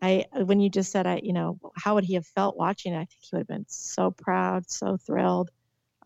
[0.00, 2.96] I when you just said I, you know, how would he have felt watching it?
[2.96, 5.50] I think he would have been so proud, so thrilled.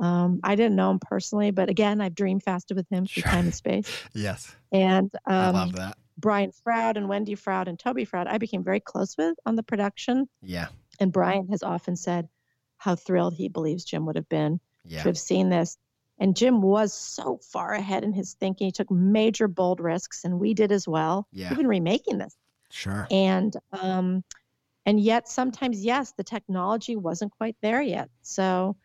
[0.00, 3.30] Um, I didn't know him personally, but again, I've dream fasted with him through sure.
[3.30, 3.90] time and space.
[4.14, 4.54] yes.
[4.72, 5.98] And um, I love that.
[6.18, 9.62] Brian Froud and Wendy Froud and Toby Froud, I became very close with on the
[9.62, 10.28] production.
[10.40, 10.68] Yeah.
[10.98, 12.28] And Brian has often said
[12.78, 15.02] how thrilled he believes Jim would have been yeah.
[15.02, 15.78] to have seen this.
[16.18, 18.66] And Jim was so far ahead in his thinking.
[18.68, 21.26] He took major bold risks, and we did as well.
[21.32, 21.52] Yeah.
[21.52, 22.36] Even remaking this.
[22.70, 23.06] Sure.
[23.10, 24.22] And um,
[24.86, 28.08] and yet sometimes, yes, the technology wasn't quite there yet.
[28.22, 28.76] So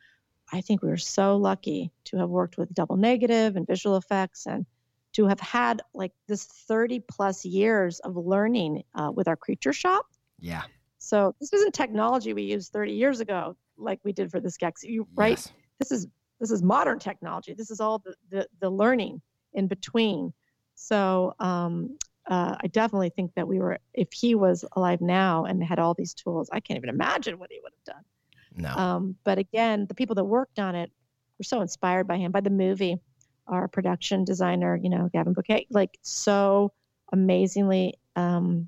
[0.52, 4.46] I think we were so lucky to have worked with double negative and visual effects
[4.46, 4.66] and
[5.14, 10.06] to have had like this 30 plus years of learning uh, with our creature shop.
[10.40, 10.64] Yeah.
[11.00, 14.84] So this isn't technology we used 30 years ago, like we did for the Gex,
[15.16, 15.32] right?
[15.32, 15.52] Yes.
[15.80, 16.08] This is
[16.40, 17.54] this is modern technology.
[17.54, 19.22] This is all the the, the learning
[19.54, 20.34] in between.
[20.76, 25.64] So um, uh, I definitely think that we were, if he was alive now and
[25.64, 28.04] had all these tools, I can't even imagine what he would have done.
[28.56, 28.70] No.
[28.70, 30.92] Um, but again, the people that worked on it
[31.40, 33.00] were so inspired by him, by the movie
[33.48, 36.74] our production designer, you know, Gavin Bocquet, like so
[37.12, 38.68] amazingly um,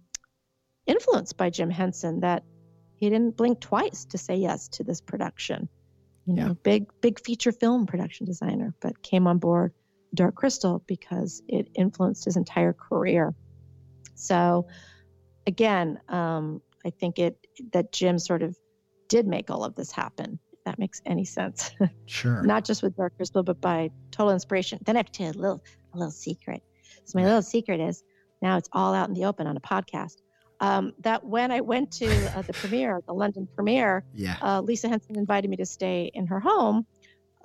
[0.86, 2.44] influenced by Jim Henson that
[2.96, 5.70] he didn't blink twice to say yes to this production.
[6.30, 6.54] You know, yeah.
[6.62, 9.74] big, big feature film production designer, but came on board
[10.14, 13.34] Dark Crystal because it influenced his entire career.
[14.14, 14.68] So,
[15.48, 18.56] again, um, I think it that Jim sort of
[19.08, 20.38] did make all of this happen.
[20.54, 21.72] If that makes any sense.
[22.06, 22.44] Sure.
[22.44, 24.80] Not just with Dark Crystal, but by total inspiration.
[24.84, 25.64] Then I have to tell you a little
[25.94, 26.62] a little secret.
[27.06, 28.04] So my little secret is
[28.44, 30.18] now it's all out in the open on a podcast.
[30.62, 34.36] Um, that when I went to uh, the premiere, the London premiere, yeah.
[34.42, 36.86] uh, Lisa Henson invited me to stay in her home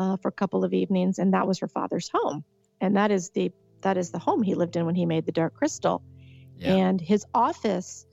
[0.00, 2.42] uh, for a couple of evenings, and that was her father's home,
[2.80, 5.32] and that is the that is the home he lived in when he made the
[5.32, 6.02] Dark Crystal,
[6.58, 6.74] Yeah.
[6.74, 8.04] and his office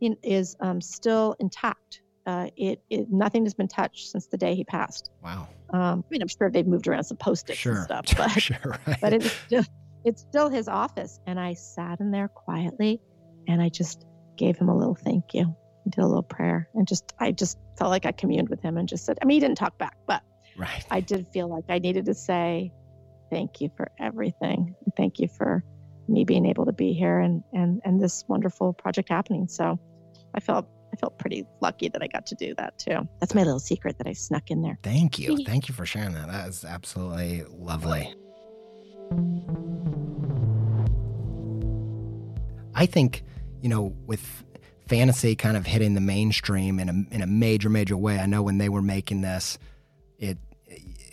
[0.00, 2.02] in, is um, still intact.
[2.26, 5.10] Uh, it, it nothing has been touched since the day he passed.
[5.24, 5.48] wow.
[5.72, 7.76] Um, I mean, I'm sure they've moved around some post-its Sure.
[7.76, 8.78] and stuff, but sure.
[8.86, 9.00] Right.
[9.00, 9.64] but it's still
[10.04, 11.18] it's still his office.
[11.26, 13.00] And I sat in there quietly,
[13.48, 14.04] and I just
[14.40, 15.54] gave him a little thank you,
[15.88, 18.88] did a little prayer, and just I just felt like I communed with him and
[18.88, 19.18] just said.
[19.20, 20.22] I mean, he didn't talk back, but
[20.56, 20.84] right.
[20.90, 22.72] I did feel like I needed to say
[23.30, 24.74] thank you for everything.
[24.96, 25.62] Thank you for
[26.08, 29.46] me being able to be here and and and this wonderful project happening.
[29.46, 29.78] So
[30.34, 33.06] I felt I felt pretty lucky that I got to do that too.
[33.20, 34.78] That's my little secret that I snuck in there.
[34.82, 35.36] Thank you.
[35.46, 36.28] Thank you for sharing that.
[36.28, 38.14] That is absolutely lovely.
[42.74, 43.24] I think,
[43.60, 44.44] you know, with
[44.88, 48.18] fantasy kind of hitting the mainstream in a in a major major way.
[48.18, 49.58] I know when they were making this,
[50.18, 50.38] it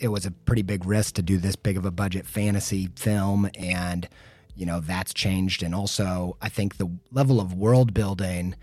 [0.00, 3.50] it was a pretty big risk to do this big of a budget fantasy film
[3.56, 4.08] and
[4.54, 8.54] you know that's changed and also I think the level of world building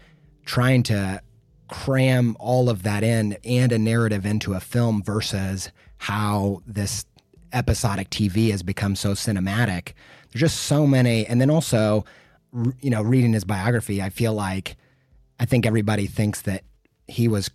[0.45, 1.21] trying to
[1.67, 7.06] cram all of that in and a narrative into a film versus how this
[7.54, 9.93] episodic TV has become so cinematic.
[10.32, 12.06] There's just so many, and then also,
[12.82, 14.76] you know, reading his biography, I feel like
[15.39, 16.63] I think everybody thinks that
[17.08, 17.50] he was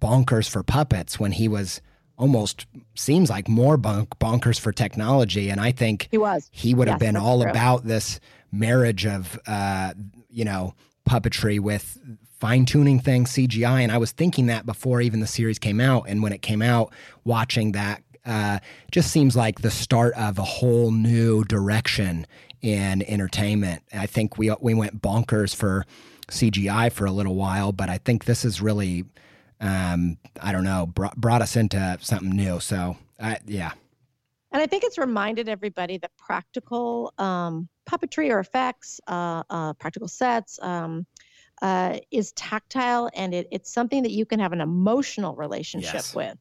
[0.00, 1.80] bonkers for puppets when he was
[2.16, 6.48] almost seems like more bonk, bonkers for technology, and I think He was.
[6.52, 7.50] he would have been all true.
[7.50, 8.18] about this
[8.50, 9.92] marriage of uh,
[10.30, 10.74] you know
[11.08, 11.98] puppetry with
[12.40, 16.04] fine tuning things CGI and I was thinking that before even the series came out
[16.06, 16.92] and when it came out
[17.24, 18.58] watching that uh,
[18.92, 22.26] just seems like the start of a whole new direction
[22.62, 25.84] in entertainment I think we we went bonkers for
[26.28, 29.04] CGI for a little while but I think this is really
[29.60, 33.72] um, I don't know brought, brought us into something new so uh, yeah
[34.52, 40.08] And I think it's reminded everybody that practical um, puppetry or effects, uh, uh, practical
[40.08, 41.06] sets, um,
[41.60, 46.14] uh, is tactile and it, it's something that you can have an emotional relationship Yes.
[46.14, 46.38] with.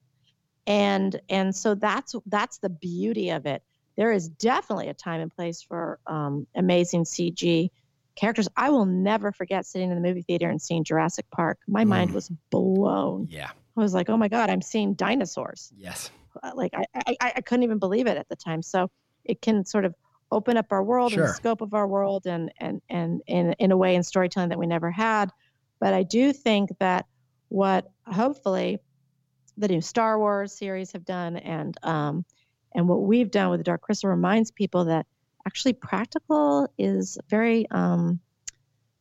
[0.68, 3.64] And and so that's that's the beauty of it.
[3.98, 7.70] There is definitely a time and place for um, amazing CG
[8.16, 8.48] characters.
[8.56, 11.58] I will never forget sitting in the movie theater and seeing Jurassic Park.
[11.68, 12.14] My mind Mm.
[12.14, 13.28] was blown.
[13.30, 16.10] yeah I was like, oh my god, I'm seeing dinosaurs yes
[16.44, 16.86] uh, like I,
[17.20, 18.62] I I couldn't even believe it at the time.
[18.62, 18.90] So
[19.26, 19.96] it can sort of
[20.32, 21.28] open up our world and Sure.
[21.28, 24.60] the scope of our world and and and in in a way in storytelling that
[24.60, 25.32] we never had.
[25.80, 27.06] But I do think that
[27.50, 28.78] what hopefully
[29.58, 32.26] the new Star Wars series have done and um
[32.78, 35.06] and what we've done with the Dark Crystal reminds people that
[35.46, 38.22] actually practical is very um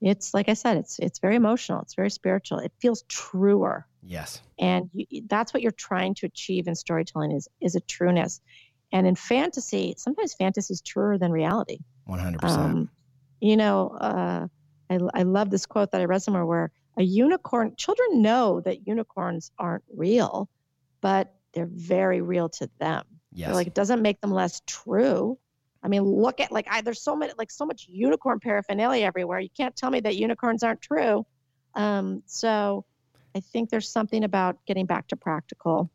[0.02, 2.58] it's like I said, it's it's very emotional, it's very spiritual.
[2.58, 3.86] It feels truer.
[4.02, 4.42] Yes.
[4.58, 8.40] And you, that's what you're trying to achieve in storytelling is is a trueness.
[8.92, 11.78] And in fantasy sometimes fantasy is truer than reality.
[12.08, 12.88] 100% um,
[13.40, 14.46] you know uh,
[14.90, 18.86] I, I love this quote that i read somewhere where a unicorn children know that
[18.86, 20.48] unicorns aren't real
[21.00, 23.04] but they're very real to them
[23.36, 23.46] yes.
[23.48, 25.38] They're like it doesn't make them less true.
[25.82, 29.38] I mean look at like I, there's so many like so much unicorn paraphernalia everywhere.
[29.38, 31.24] You can't tell me that unicorns aren't true.
[31.74, 32.84] Um, so
[33.36, 35.90] i think there's something about getting back to practical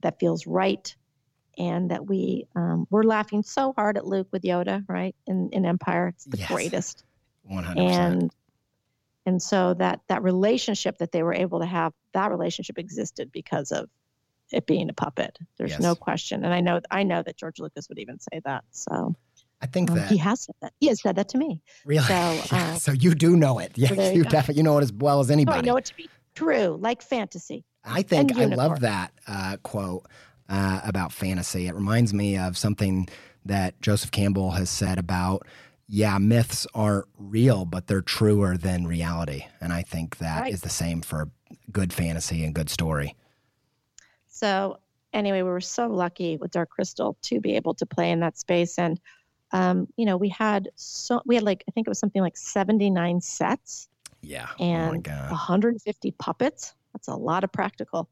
[0.00, 0.96] that feels right
[1.58, 5.66] and that we um, we're laughing so hard at luke with yoda right in, in
[5.66, 6.08] empire.
[6.08, 6.48] It's the Yes.
[6.50, 7.04] greatest.
[7.50, 7.76] 100%.
[7.76, 8.30] and
[9.26, 13.70] and so that that relationship that they were able to have that relationship existed because
[13.70, 13.90] of
[14.52, 17.88] it being a puppet there's no question and i know i know that george lucas
[17.88, 19.14] would even say that so
[19.64, 22.04] I think um, that he has said that he has said that to me really,
[22.04, 22.14] so,
[22.52, 23.70] yeah, uh, so you do know it.
[23.76, 25.58] Yeah, there you, definitely you know it as well as so anybody.
[25.58, 30.06] i know it to be true like fantasy I think I love that uh, quote
[30.48, 31.66] uh, about fantasy.
[31.66, 33.08] It reminds me of something
[33.44, 35.46] that Joseph Campbell has said about,
[35.88, 39.46] yeah, myths aren't real, but they're truer than reality.
[39.60, 40.62] And I think that is Right.
[40.62, 41.30] the same for
[41.72, 43.16] good fantasy and good story.
[44.42, 44.78] So
[45.12, 48.36] anyway, we were so lucky with Dark Crystal to be able to play in that
[48.36, 48.98] space, and
[49.52, 52.36] um, you know, we had so we had like I think it was something like
[52.36, 53.88] seventy nine sets
[54.20, 54.48] Yeah.
[54.58, 55.30] oh and God.
[55.30, 56.74] 150 puppets.
[56.92, 58.08] That's a lot of practical.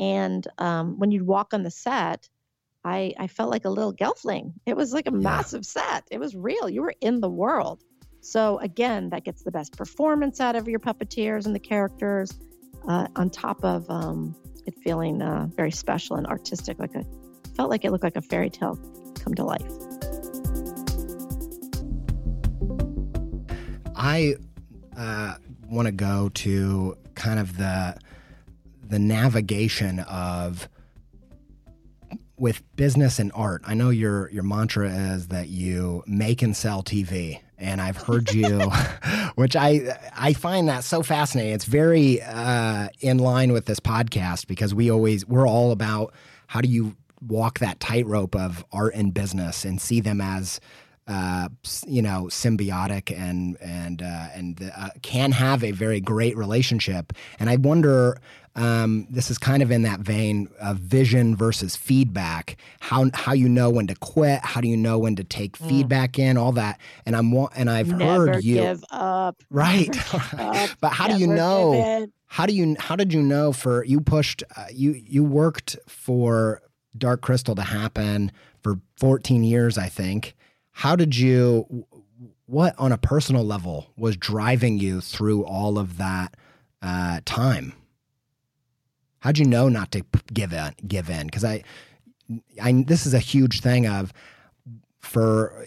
[0.00, 2.28] And um, when you'd walk on the set,
[2.84, 4.52] I I felt like a little gelfling.
[4.66, 5.18] It was like a Yeah.
[5.18, 6.08] massive set.
[6.10, 6.68] It was real.
[6.68, 7.84] You were in the world.
[8.20, 12.32] So again, that gets the best performance out of your puppeteers and the characters,
[12.88, 14.34] uh, on top of um,
[14.66, 17.04] it feeling uh, very special and artistic, like a
[17.56, 18.78] felt like it looked like a fairy tale
[19.14, 19.62] come to life.
[23.94, 24.34] I
[24.96, 25.34] uh,
[25.68, 27.96] want to go to kind of the
[28.88, 30.68] the navigation of
[32.36, 33.62] with business and art.
[33.64, 38.32] I know your your mantra is that you make and sell TV, and I've heard
[38.32, 38.70] you,
[39.36, 41.54] which I I find that so fascinating.
[41.54, 46.12] It's very uh, in line with this podcast because we always we're all about
[46.48, 46.96] how do you
[47.26, 50.60] walk that tightrope of art and business and see them as
[51.08, 51.48] uh,
[51.86, 57.12] you know, symbiotic and and uh, and uh, can have a very great relationship.
[57.40, 58.20] And I wonder,
[58.54, 62.56] um, this is kind of in that vein of vision versus feedback.
[62.80, 64.40] How how you know when to quit?
[64.42, 65.68] How do you know when to take mm.
[65.68, 66.36] feedback in?
[66.36, 66.78] All that.
[67.06, 69.36] And I'm and I've Never heard you give up.
[69.50, 69.96] Right.
[70.38, 70.70] Up.
[70.80, 72.06] but how do you know?
[72.26, 76.62] How do you how did you know for you pushed uh, you you worked for
[76.96, 78.32] Dark Crystal to happen
[78.62, 80.34] for 14 years, I think
[80.72, 81.86] how did you
[82.46, 86.34] what on a personal level was driving you through all of that
[86.80, 87.74] uh, time
[89.22, 91.64] how'd you know not to give in give in because I,
[92.62, 94.12] I this is a huge thing of
[95.00, 95.66] for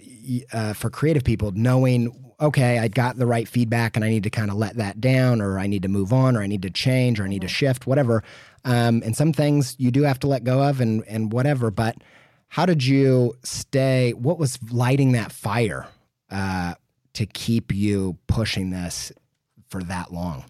[0.54, 4.30] uh, for creative people knowing okay i got the right feedback and i need to
[4.30, 6.70] kind of let that down or i need to move on or i need to
[6.70, 8.24] change or i need to shift whatever
[8.66, 11.96] um, and some things you do have to let go of and and whatever but
[12.56, 14.14] how did you stay?
[14.14, 15.88] What was lighting that fire
[16.30, 16.76] uh,
[17.14, 19.12] to keep you pushing this
[19.68, 20.46] for that long?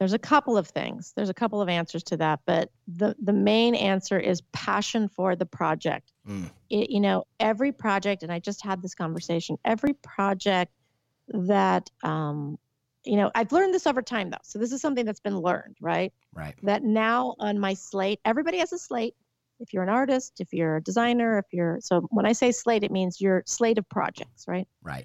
[0.00, 1.12] There's a couple of things.
[1.14, 5.36] There's a couple of answers to that, but the the main answer is passion for
[5.36, 6.10] the project.
[6.26, 6.50] Mm.
[6.70, 9.58] It, you know, every project, and I just had this conversation.
[9.62, 10.72] Every project
[11.28, 12.58] that um,
[13.04, 14.38] you know, I've learned this over time though.
[14.42, 16.14] So this is something that's been learned, right?
[16.34, 16.54] Right.
[16.62, 19.14] That now on my slate, everybody has a slate.
[19.58, 22.84] If you're an artist, if you're a designer, if you're so when I say slate,
[22.84, 24.66] it means your slate of projects, right?
[24.82, 25.04] Right.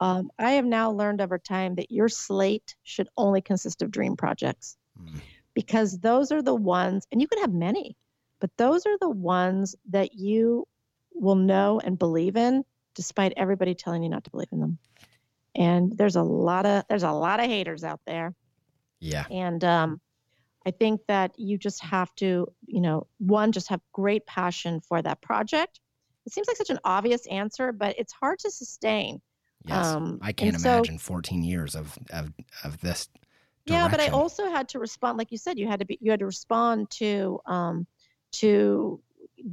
[0.00, 4.16] Um, I have now learned over time that your slate should only consist of dream
[4.16, 5.20] projects mm.
[5.54, 7.96] because those are the ones, and you can have many,
[8.40, 10.66] but those are the ones that you
[11.12, 14.78] will know and believe in despite everybody telling you not to believe in them.
[15.54, 18.34] And there's a lot of there's a lot of haters out there.
[18.98, 19.26] Yeah.
[19.30, 20.00] And um
[20.66, 25.00] i think that you just have to you know one just have great passion for
[25.00, 25.80] that project.
[26.26, 29.20] It seems like such an obvious answer but it's hard to sustain
[29.64, 32.32] yes um, i can't imagine so, 14 years of of
[32.64, 33.08] of this
[33.66, 33.82] direction.
[33.82, 36.10] yeah but i also had to respond like you said you had to be you
[36.10, 37.86] had to respond to um
[38.32, 39.00] to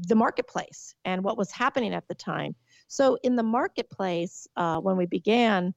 [0.03, 2.55] the marketplace and what was happening at the time
[2.87, 5.73] so in the marketplace uh, when we began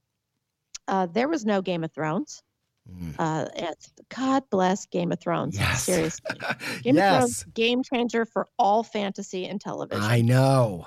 [0.90, 2.42] uh, there was no Game of Thrones.
[2.90, 3.14] Mm.
[3.18, 3.46] Uh,
[4.14, 5.56] God bless Game of Thrones.
[5.56, 5.84] Yes.
[5.84, 6.36] Seriously,
[6.82, 7.14] Game yes.
[7.14, 10.02] of Thrones game changer for all fantasy and television.
[10.02, 10.86] I know,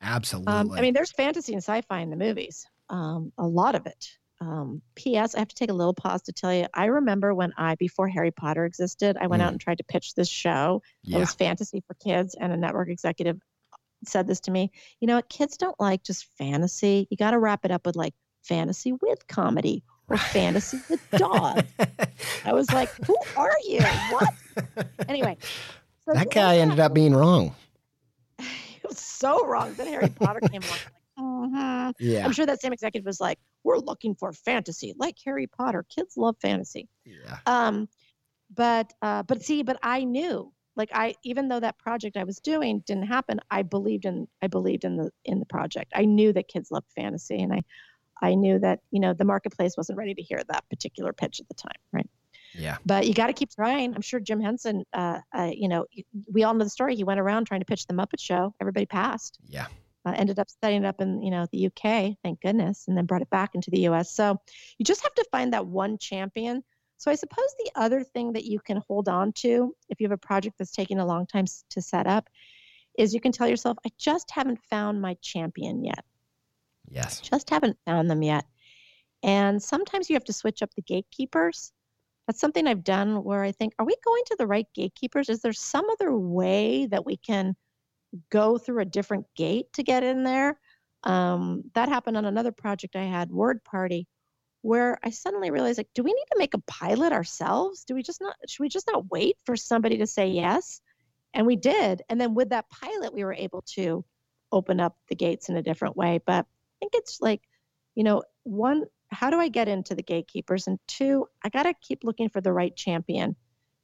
[0.00, 0.52] absolutely.
[0.52, 2.66] Um, I mean, there's fantasy and sci-fi in the movies.
[2.92, 4.06] Um, a lot of it.
[4.40, 5.34] Um, P.S.
[5.34, 6.66] I have to take a little pause to tell you.
[6.74, 9.46] I remember when I, before Harry Potter existed, I went mm.
[9.46, 10.82] out and tried to pitch this show.
[11.02, 11.16] Yeah.
[11.16, 13.38] It was fantasy for kids, and a network executive
[14.04, 14.72] said this to me.
[15.00, 15.28] You know what?
[15.28, 17.06] Kids don't like just fantasy.
[17.10, 21.64] You got to wrap it up with like fantasy with comedy or fantasy with dog.
[22.44, 23.80] I was like, who are you?
[24.10, 24.28] What?
[25.08, 25.38] Anyway.
[26.04, 27.54] So that guy ended up being wrong.
[28.38, 29.72] he was so wrong.
[29.74, 30.78] Then Harry Potter came along.
[31.18, 31.90] Mm-hmm.
[31.98, 32.24] Yeah.
[32.24, 35.84] I'm sure that same executive was like, we're looking for fantasy, like Harry Potter.
[35.94, 36.88] Kids love fantasy.
[37.04, 37.38] Yeah.
[37.46, 37.88] Um,
[38.54, 42.38] but uh, but see, but I knew like i even though that project i was
[42.38, 46.32] doing didn't happen i believed in i believed in the in the project i knew
[46.32, 47.60] that kids loved fantasy and i
[48.22, 51.48] I knew that, you know, the marketplace wasn't ready to hear that particular pitch at
[51.48, 52.08] the time, right?
[52.54, 52.76] Yeah.
[52.86, 53.94] But you got to keep trying.
[53.94, 55.86] I'm sure Jim Henson, uh, uh, you know,
[56.32, 56.94] we all know the story.
[56.94, 58.54] He went around trying to pitch the Muppet Show.
[58.60, 59.38] Everybody passed.
[59.48, 59.66] Yeah.
[60.04, 63.06] Uh, ended up setting it up in, you know, the UK, thank goodness, and then
[63.06, 64.10] brought it back into the US.
[64.10, 64.36] So
[64.78, 66.64] you just have to find that one champion.
[66.98, 70.12] So I suppose the other thing that you can hold on to if you have
[70.12, 72.28] a project that's taking a long time to set up
[72.98, 76.04] is you can tell yourself, I just haven't found my champion yet.
[76.88, 77.20] Yes.
[77.20, 78.44] Just haven't found them yet.
[79.22, 81.72] And sometimes you have to switch up the gatekeepers.
[82.26, 85.28] That's something I've done where I think, are we going to the right gatekeepers?
[85.28, 87.56] Is there some other way that we can
[88.30, 90.58] go through a different gate to get in there?
[91.04, 94.06] Um, that happened on another project I had, Word Party,
[94.60, 97.84] where I suddenly realized, like, do we need to make a pilot ourselves?
[97.84, 100.80] Do we just not, should we just not wait for somebody to say yes?
[101.34, 102.02] And we did.
[102.08, 104.04] And then with that pilot, we were able to
[104.52, 106.20] open up the gates in a different way.
[106.24, 107.40] But I think it's like,
[107.94, 110.66] you know, one, how do I get into the gatekeepers?
[110.66, 113.34] And two, I got to keep looking for the right champion.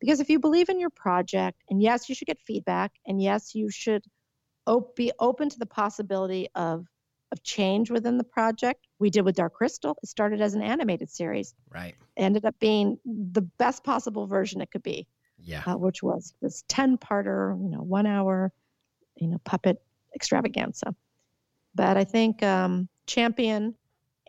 [0.00, 3.54] Because if you believe in your project, and yes, you should get feedback, and yes,
[3.54, 4.04] you should
[4.68, 6.86] op- be open to the possibility of
[7.30, 8.86] of change within the project.
[8.98, 9.98] We did with Dark Crystal.
[10.02, 11.54] It started as an animated series.
[11.70, 11.94] Right.
[12.16, 15.06] ended up being the best possible version it could be,
[15.38, 15.62] Yeah.
[15.66, 18.50] uh, which was this 10 parter, you know, one hour,
[19.16, 19.76] you know, puppet
[20.14, 20.94] extravaganza.
[21.74, 23.74] But I think um, champion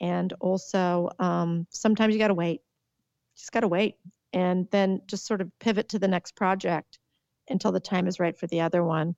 [0.01, 2.61] and also um, sometimes you got to wait.
[3.37, 3.95] Just got to wait
[4.33, 6.99] and then just sort of pivot to the next project
[7.49, 9.15] until the time is right for the other one.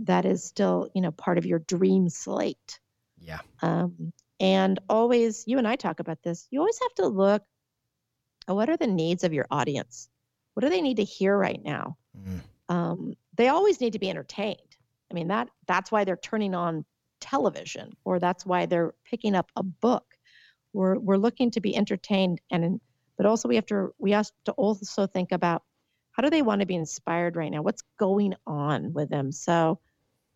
[0.00, 2.78] That is still, you know, part of your dream slate.
[3.18, 3.40] Yeah.
[3.62, 7.42] Um, and always, you and I talk about this, you always have to look
[8.48, 10.08] at what are the needs of your audience?
[10.54, 11.96] What do they need to hear right now?
[12.18, 12.40] Mm.
[12.68, 14.58] Um, they always need to be entertained.
[15.10, 16.84] I mean, that that's why they're turning on
[17.20, 20.04] television or that's why they're picking up a book.
[20.72, 22.80] We're, we're looking to be entertained and
[23.16, 25.62] but also we have to we have to also think about
[26.14, 27.60] how do they want to be inspired right now?
[27.60, 29.32] What's going on with them?
[29.32, 29.80] So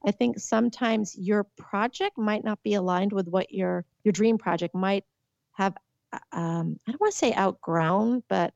[0.04, 4.74] I think sometimes your project might not be aligned with what your your dream project
[4.74, 5.04] might
[5.52, 5.76] have.
[6.12, 8.54] uh, Um, I don't want to say outgrown, but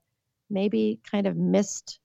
[0.51, 2.01] maybe kind of missed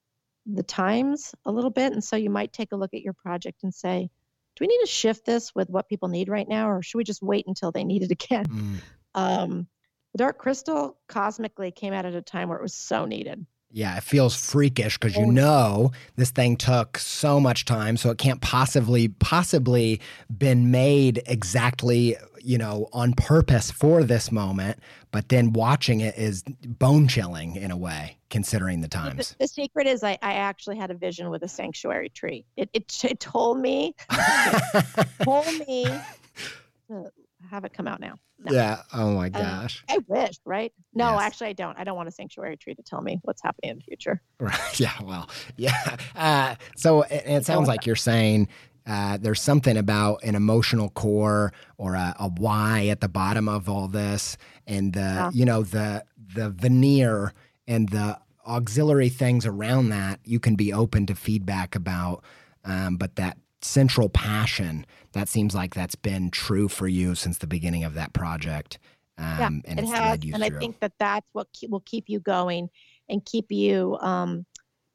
[0.45, 3.63] the times a little bit, and so you might take a look at your project
[3.63, 4.09] and say,
[4.55, 7.03] "Do we need to shift this with what people need right now, or should we
[7.03, 8.81] just wait until they need it again?" Mm.
[9.15, 9.67] Um,
[10.13, 13.45] the Dark Crystal cosmically came out at a time where it was so needed.
[13.71, 15.31] Yeah, it feels freakish because you Oh.
[15.31, 19.99] know this thing took so much time, so it can't possibly possibly
[20.35, 24.79] been made exactly, you know, on purpose for this moment.
[25.11, 29.35] But then watching it is bone chilling in a way, considering the The, times.
[29.37, 32.45] the secret is I, I actually had a vision with a sanctuary tree.
[32.55, 33.95] It, it, it told me
[35.23, 35.87] told me
[37.49, 38.15] have it come out now.
[38.39, 38.51] No.
[38.53, 38.81] Yeah.
[38.93, 39.83] Oh my gosh.
[39.89, 40.71] I wish, right?
[40.93, 41.21] No, Yes.
[41.23, 41.77] actually, I don't.
[41.79, 44.21] I don't want a sanctuary tree to tell me what's happening in the future.
[44.39, 44.79] Right.
[44.79, 44.93] Yeah.
[45.03, 45.29] Well.
[45.55, 45.97] Yeah.
[46.15, 48.47] Uh, so it, it sounds like you're saying
[48.85, 53.67] uh, there's something about an emotional core or a, a why at the bottom of
[53.67, 54.37] all this,
[54.67, 55.31] and the Yeah.
[55.33, 56.03] you know the
[56.35, 57.33] the veneer
[57.67, 62.23] and the auxiliary things around that you can be open to feedback about,
[62.63, 67.47] um, but that central passion that seems like that's been true for you since the
[67.47, 68.79] beginning of that project.
[69.17, 70.57] Um, and it it's has, led you and through.
[70.57, 72.69] I think that that's what keep, will keep you going
[73.09, 74.45] and keep you um,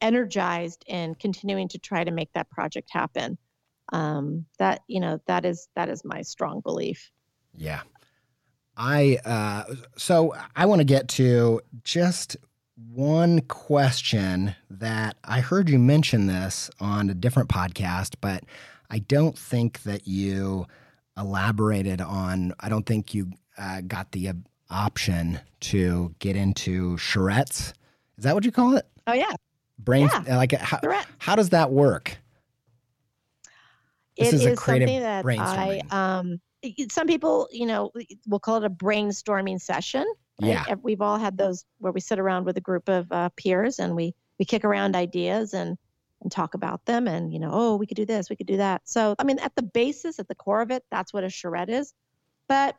[0.01, 3.37] energized and continuing to try to make that project happen.
[3.93, 7.11] Um, that you know that is that is my strong belief.
[7.55, 7.81] Yeah.
[8.77, 9.65] I uh
[9.99, 12.37] so I want to get to just
[12.77, 18.45] one question that I heard you mention this on a different podcast, but
[18.91, 20.67] I don't think that you
[21.17, 24.33] elaborated on I don't think you uh, got the uh,
[24.71, 27.73] option to get into charrettes.
[28.17, 28.87] Is that what you call it?
[29.07, 29.33] Oh yeah,
[29.79, 30.37] Brain Yeah.
[30.37, 30.81] like how,
[31.19, 32.17] how does that work?
[34.17, 36.41] This It is is something that I um
[36.91, 37.91] some people you know
[38.27, 40.07] we'll call it a brainstorming session.
[40.43, 40.65] Right?
[40.69, 40.75] Yeah.
[40.83, 43.95] We've all had those where we sit around with a group of uh, peers and
[43.97, 45.79] we we kick around ideas and
[46.21, 48.59] and talk about them and you know oh we could do this we could do
[48.59, 48.83] that.
[48.85, 51.71] So I mean at the basis at the core of it that's what a charrette
[51.71, 51.95] is,
[52.49, 52.77] but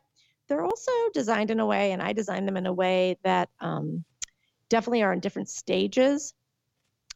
[0.48, 4.04] they're also designed in a way and I designed them in a way that um,
[4.70, 6.34] definitely are in different stages,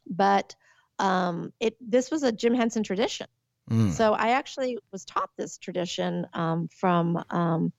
[0.06, 0.54] but
[0.98, 3.26] um, it this was a Jim Henson tradition.
[3.70, 7.72] Mm, So I actually was taught this tradition um, from um,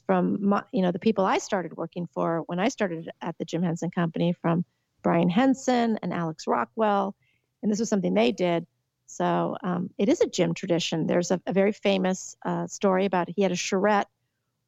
[0.00, 3.44] from my, you know the people I started working for when I started at the
[3.44, 4.64] Jim Henson Company, from
[5.02, 7.14] Brian Henson and Alex Rockwell,
[7.62, 8.66] and this was something they did.
[9.06, 11.06] So um, it is a Jim tradition.
[11.06, 14.08] There's a, a very famous uh, story about he had a charrette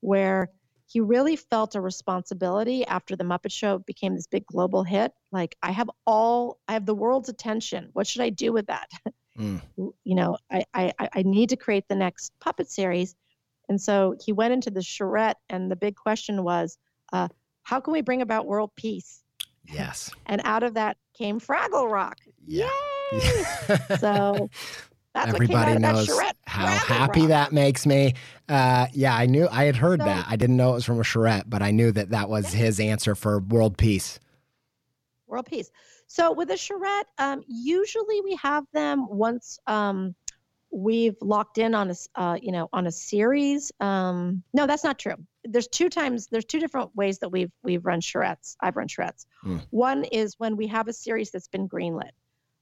[0.00, 0.50] where
[0.86, 5.12] he really felt a responsibility after the Muppet Show became this big global hit.
[5.32, 7.88] Like I have all, I have the world's attention.
[7.94, 8.90] What should I do with that?
[9.38, 13.14] mm, you know, I, I- I need to create the next puppet series.
[13.68, 16.76] And so he went into the charrette, and the big question was,
[17.12, 17.28] uh,
[17.62, 19.22] how can we bring about world peace?
[19.66, 20.10] yes.
[20.26, 22.18] And out of that came Fraggle Rock.
[22.46, 22.68] Yeah.
[23.12, 23.44] Yay!
[23.98, 24.50] So
[25.14, 26.36] that's Everybody what came out knows charrette.
[26.46, 27.28] how happy Rock.
[27.28, 28.14] that makes me.
[28.48, 30.26] Uh, yeah, I knew I had heard So- that.
[30.28, 32.80] I didn't know it was from a charrette, but I knew that that was his
[32.80, 34.18] answer for world peace.
[35.26, 35.70] world peace.
[36.08, 40.14] So with a charrette, um, usually we have them once um,
[40.74, 43.72] we've locked in on a uh, you know on a series.
[43.80, 45.14] Um, no, that's not true.
[45.44, 46.26] There's two times.
[46.26, 48.56] There's two different ways that we've we've run charrettes.
[48.60, 49.26] I've run charrettes.
[49.42, 49.58] Hmm.
[49.70, 52.10] One is when we have a series that's been greenlit.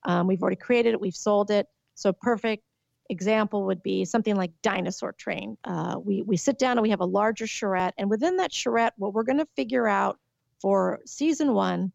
[0.05, 1.01] Um, we've already created it.
[1.01, 1.67] We've sold it.
[1.95, 2.65] So perfect.
[3.09, 5.57] example would be something like Dinosaur Train.
[5.65, 8.95] Uh, we, we sit down and we have a larger charrette, and within that charrette,
[8.97, 10.19] what we're going to figure out
[10.61, 11.93] for season one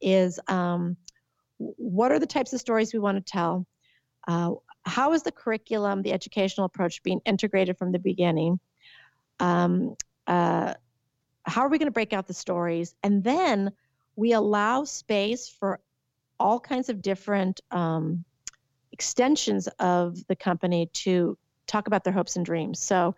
[0.00, 0.96] is um,
[1.58, 3.66] what are the types of stories we want to tell?
[4.28, 4.52] Uh,
[4.84, 8.58] how is the curriculum, the educational approach being integrated from the beginning?
[9.38, 10.74] Um, uh,
[11.44, 12.94] how are we going to break out the stories?
[13.02, 13.72] And then
[14.16, 15.80] we allow space for
[16.38, 18.24] all kinds of different um,
[18.92, 22.80] extensions of the company to talk about their hopes and dreams.
[22.80, 23.14] So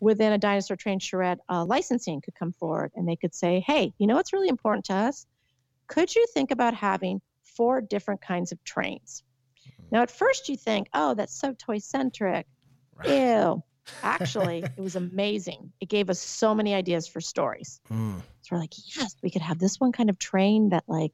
[0.00, 3.92] within a dinosaur trained charrette, uh, licensing could come forward and they could say, hey,
[3.98, 5.26] you know what's really important to us?
[5.86, 9.24] Could you think about having four different kinds of trains?
[9.90, 12.46] Now, at first you think, oh, that's so toy centric.
[12.96, 13.08] Right.
[13.08, 13.62] Ew.
[14.02, 15.72] Actually, it was amazing.
[15.80, 17.80] It gave us so many ideas for stories.
[17.90, 18.20] Mm.
[18.42, 21.12] So we're like, yes, we could have this one kind of train that like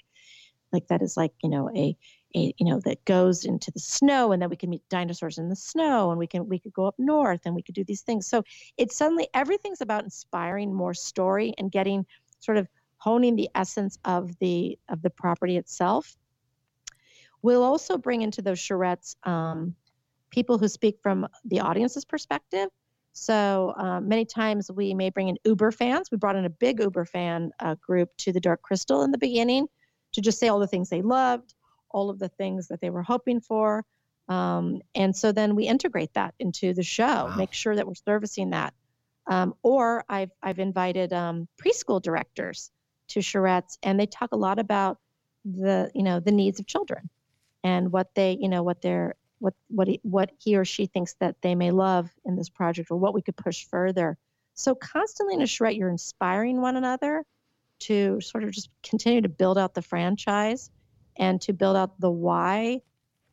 [0.72, 1.97] like that is like, you know, a
[2.37, 5.49] a, you know that goes into the snow and then we can meet dinosaurs in
[5.49, 8.03] the snow and we can we could go up north and we could do these
[8.03, 8.43] things so
[8.77, 12.05] it's suddenly everything's about inspiring more story and getting
[12.41, 12.68] sort of
[12.99, 16.16] honing the essence of the of the property itself
[17.45, 19.74] we'll also bring into those charrettes um,
[20.30, 22.68] people who speak from the audience's perspective
[23.12, 26.80] so uh, many times we may bring in uber fans we brought in a big
[26.80, 29.66] uber fan uh, group to the dark crystal in the beginning
[30.12, 31.55] to just say all the things they loved
[31.95, 33.84] all of the things that they were hoping for.
[34.28, 37.36] Um, and so then we integrate that into the show, wow.
[37.36, 38.74] make sure that we're servicing that.
[39.26, 42.70] Um, or I've, I've invited um, preschool directors
[43.09, 44.99] to charrettes and they talk a lot about
[45.45, 47.09] the, you know, the needs of children
[47.65, 51.15] and what they, you know, what they're, what, what he, what he or she thinks
[51.15, 54.17] that they may love in this project or what we could push further.
[54.55, 57.25] So constantly in a charrette, you're inspiring one another
[57.81, 60.71] to sort of just continue to build out the franchise
[61.17, 62.81] and to build out the why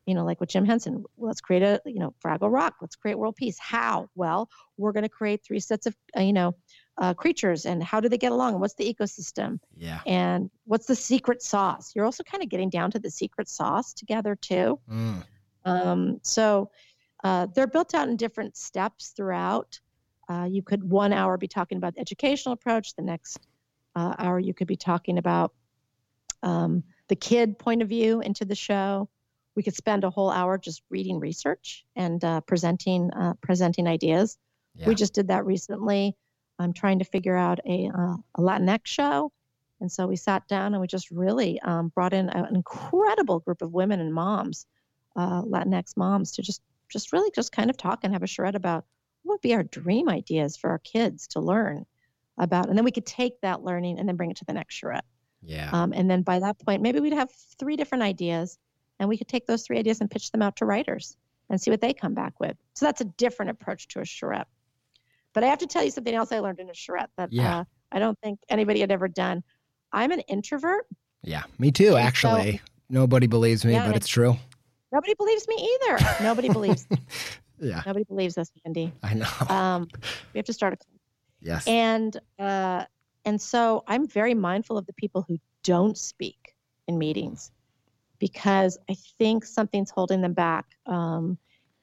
[0.06, 3.18] you know like with jim henson let's create a you know fraggle rock let's create
[3.18, 6.56] world peace how well we're going to create three sets of uh, you know
[6.98, 10.96] uh, creatures and how do they get along what's the ecosystem yeah and what's the
[10.96, 15.24] secret sauce you're also kind of getting down to the secret sauce together too mm.
[15.66, 16.70] um, so
[17.24, 19.80] uh, they're built out in different steps throughout
[20.30, 23.40] uh, you could one hour be talking about the educational approach the next
[23.96, 25.54] uh, hour you could be talking about
[26.44, 29.10] um, the kid point of view into the show.
[29.56, 34.38] We could spend a whole hour just reading research and uh, presenting uh, presenting ideas.
[34.76, 34.88] Yeah.
[34.88, 36.16] We just did that recently.
[36.62, 39.32] I'm trying to figure out a, uh, a Latinx show,
[39.80, 43.62] and so we sat down and we just really um, brought in an incredible group
[43.62, 44.66] of women and moms,
[45.16, 48.56] uh, Latinx moms, to just just really just kind of talk and have a charrette
[48.56, 48.86] about
[49.24, 51.86] what would be our dream ideas for our kids to learn
[52.38, 54.76] about, and then we could take that learning and then bring it to the next
[54.76, 55.06] charrette.
[55.42, 55.70] Yeah.
[55.72, 58.58] Um, and then by that point, maybe we'd have three different ideas,
[59.00, 61.18] and we could take those three ideas and pitch them out to writers
[61.50, 62.56] and see what they come back with.
[62.76, 64.48] So that's a different approach to a charrette.
[65.34, 67.60] But I have to tell you something else I learned in a charrette that yeah.
[67.60, 69.44] uh, I don't think anybody had ever done.
[69.94, 70.86] I'm an introvert.
[71.24, 72.58] Yeah, me too, actually.
[72.58, 74.36] So, Nobody believes me, yeah, but it's true.
[74.92, 76.06] Nobody believes me either.
[76.22, 76.86] Nobody believes.
[77.60, 77.82] yeah.
[77.86, 78.92] Nobody believes us, Andy.
[79.02, 79.30] I know.
[79.48, 79.88] Um,
[80.34, 81.00] we have to start a club.
[81.42, 81.66] Yes.
[81.68, 82.86] And uh,
[83.24, 86.54] and so I'm very mindful of the people who don't speak
[86.88, 87.52] in meetings
[88.20, 90.66] because I think something's holding them back.
[90.86, 91.38] Um,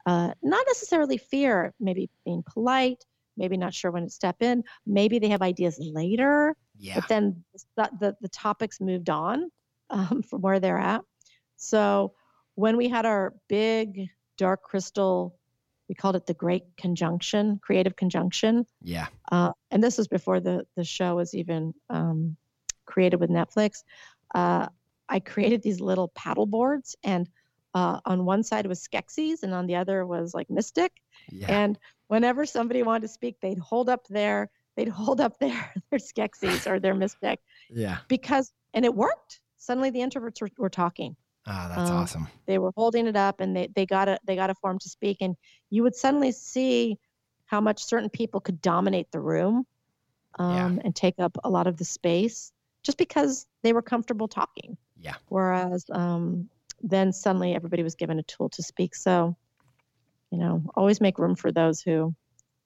[0.06, 3.04] uh, not necessarily fear, maybe being polite,
[3.38, 6.96] maybe not sure when to step in, maybe they have ideas later, yeah.
[6.96, 7.44] but then
[7.76, 9.50] the, the, the topics moved on
[9.90, 11.02] um, from where they're at.
[11.56, 12.12] So
[12.54, 15.38] when we had our big dark crystal
[15.88, 18.66] we called it the Great Conjunction, Creative Conjunction.
[18.82, 19.06] Yeah.
[19.32, 22.36] Uh, and this was before the the show was even um,
[22.84, 23.82] created with Netflix.
[24.34, 24.68] Uh,
[25.08, 27.28] I created these little paddle boards, and
[27.78, 30.92] uh, on one side was Skeksis, and on the other was like Mystic.
[31.30, 31.46] Yeah.
[31.48, 35.98] And whenever somebody wanted to speak, they'd hold up their they'd hold up their their
[35.98, 37.40] Skeksis or their Mystic.
[37.70, 37.98] Yeah.
[38.08, 39.40] Because and it worked.
[39.58, 41.16] Suddenly the introverts were, were talking.
[41.46, 42.28] Ah, oh, that's um, awesome.
[42.46, 44.88] They were holding it up and they, they got a they got a form to
[44.88, 45.36] speak and
[45.70, 46.98] you would suddenly see
[47.46, 49.66] how much certain people could dominate the room
[50.38, 50.82] um, yeah.
[50.84, 52.52] and take up a lot of the space
[52.82, 54.76] just because they were comfortable talking.
[55.00, 55.14] Yeah.
[55.28, 56.50] Whereas um,
[56.82, 58.94] then suddenly everybody was given a tool to speak.
[58.94, 59.36] So,
[60.30, 62.14] you know, always make room for those who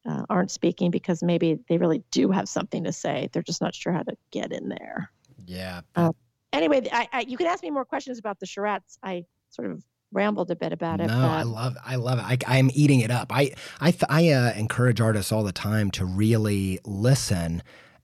[0.08, 3.28] uh, aren't speaking because maybe they really do have something to say.
[3.32, 5.10] They're just not sure how to get in there.
[5.46, 5.82] Yeah.
[5.94, 6.12] Uh,
[6.52, 8.98] anyway, I, I, you could ask me more questions about the charrettes.
[9.02, 11.06] I sort of rambled a bit about it.
[11.06, 12.44] No, I love, I love it.
[12.46, 13.32] I, am eating it up.
[13.34, 17.62] I, I, I uh, encourage artists all the time to really listen,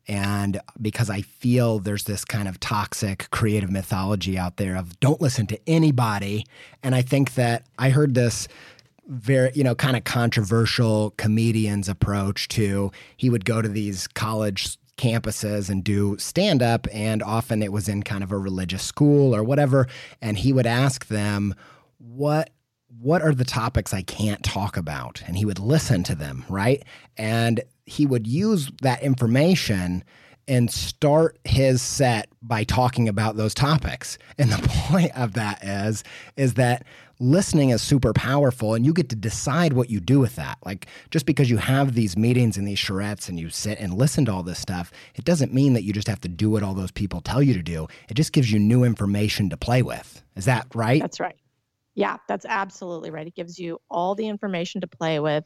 [0.09, 5.21] and because I feel there's this kind of toxic creative mythology out there of don't
[5.21, 6.47] listen to anybody,
[6.83, 8.49] and I think that I heard this
[9.07, 14.77] very, you know, kind of controversial comedian's approach to he would go to these college
[14.99, 19.35] campuses and do stand up and often it was in kind of a religious school
[19.35, 19.87] or whatever.
[20.21, 21.55] And he would ask them
[21.99, 22.51] what
[23.01, 25.23] what are the topics I can't talk about?
[25.27, 26.83] And he would listen to them, right?
[27.17, 30.05] And he would use that information
[30.49, 34.17] and start his set by talking about those topics.
[34.39, 36.03] And the point of that is
[36.37, 36.85] is that
[37.21, 40.57] listening is super powerful and you get to decide what you do with that.
[40.65, 44.25] Like just because you have these meetings and these charrettes and you sit and listen
[44.27, 46.75] to all this stuff, it doesn't mean that you just have to do what all
[46.75, 47.87] those people tell you to do.
[48.09, 50.23] It just gives you new information to play with.
[50.37, 51.01] Is that right?
[51.01, 51.37] That's right.
[51.95, 53.27] Yeah, that's absolutely right.
[53.27, 55.45] It gives you all the information to play with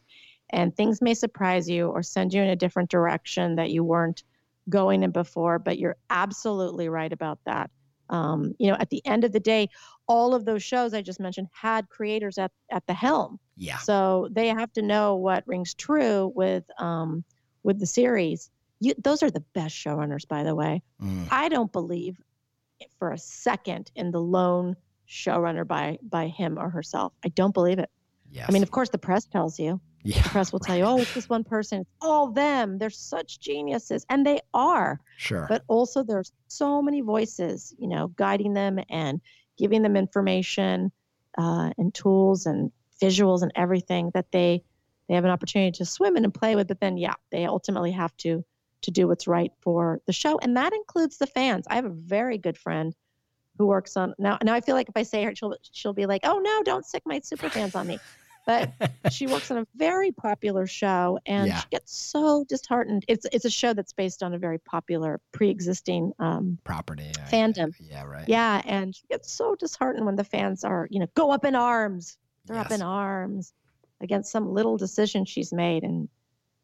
[0.53, 4.22] and things may surprise you or send you in a different direction that you weren't
[4.68, 7.70] going in before, but you're absolutely right about that.
[8.11, 9.70] Um, you know, at the end of the day,
[10.07, 13.40] all of those shows I just mentioned had creators at, at the helm.
[13.57, 13.78] Yeah.
[13.78, 17.24] So they have to know what rings true with um,
[17.62, 18.50] with the series.
[18.80, 20.82] You, those are the best showrunners, by the way.
[21.00, 21.28] Mm.
[21.30, 22.20] I don't believe
[22.98, 24.76] for a second in the lone
[25.09, 27.12] showrunner by by him or herself.
[27.24, 27.90] I don't believe it.
[28.30, 28.46] Yes.
[28.48, 29.80] I mean, of course, the press tells you.
[30.05, 30.66] Yeah, the press will right.
[30.66, 31.82] tell you, oh, it's this one person.
[31.82, 32.78] It's all them.
[32.78, 34.05] They're such geniuses.
[34.09, 35.00] And they are.
[35.16, 35.46] Sure.
[35.48, 39.20] But also, there's so many voices, you know, guiding them and
[39.57, 40.90] giving them information
[41.38, 44.62] uh, and tools and visuals and everything that they
[45.09, 46.68] they have an opportunity to swim in and play with.
[46.68, 48.44] But then, yeah, they ultimately have to
[48.82, 51.66] to do what's right for the show, and that includes the fans.
[51.68, 52.94] I have a very good friend
[53.59, 54.38] who works on now.
[54.42, 56.84] Now I feel like if I say her, she'll she'll be like, "Oh no, don't
[56.84, 57.98] sick my super fans on me."
[58.47, 58.72] But
[59.11, 61.61] she works on a very popular show and yeah.
[61.61, 63.05] she gets so disheartened.
[63.09, 67.72] It's it's a show that's based on a very popular pre-existing um, property yeah, fandom.
[67.78, 68.28] Yeah, right.
[68.28, 71.55] Yeah, and she gets so disheartened when the fans are, you know, go up in
[71.55, 72.18] arms.
[72.47, 72.66] They're yes.
[72.66, 73.53] up in arms
[74.01, 76.09] against some little decision she's made and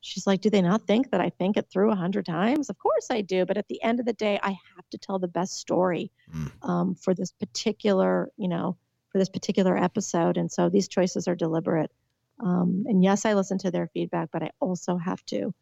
[0.00, 2.68] she's like, "Do they not think that I think it through a hundred times?
[2.68, 5.18] Of course I do, but at the end of the day, I have to tell
[5.18, 6.50] the best story mm.
[6.62, 8.76] um, for this particular, you know,
[9.18, 10.36] for this particular episode.
[10.36, 11.90] And so these choices are deliberate.
[12.40, 15.52] Um, and yes, I listen to their feedback, but I also have to,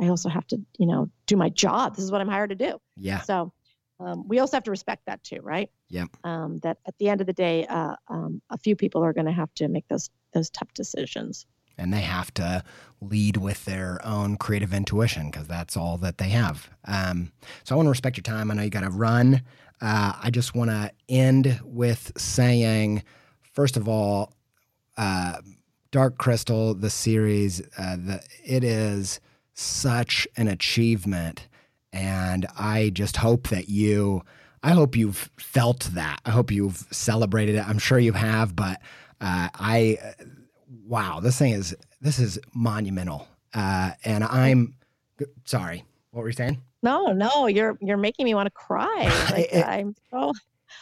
[0.00, 1.94] I also have to, you know, do my job.
[1.94, 2.80] This is what I'm hired to do.
[2.96, 3.20] Yeah.
[3.20, 3.52] So
[4.00, 5.70] um, we also have to respect that too, right?
[5.90, 6.06] Yeah.
[6.24, 9.26] Um, that at the end of the day, uh, um, a few people are going
[9.26, 11.46] to have to make those those tough decisions.
[11.76, 12.64] And they have to
[13.00, 16.70] lead with their own creative intuition because that's all that they have.
[16.86, 17.32] Um,
[17.64, 18.50] so I want to respect your time.
[18.50, 19.42] I know you got to run.
[19.80, 23.02] Uh, I just want to end with saying,
[23.52, 24.32] first of all,
[24.96, 25.38] uh,
[25.90, 29.20] Dark Crystal, the series, uh, the, it is
[29.54, 31.48] such an achievement.
[31.92, 34.22] And I just hope that you,
[34.62, 36.20] I hope you've felt that.
[36.24, 37.68] I hope you've celebrated it.
[37.68, 38.80] I'm sure you have, but
[39.20, 39.98] uh, I,
[40.86, 43.28] wow, this thing is, this is monumental.
[43.52, 44.74] Uh, and I'm
[45.44, 46.62] sorry, what were you saying?
[46.82, 49.10] No, no, you're you're making me want to cry.
[49.30, 50.32] Like, I'm so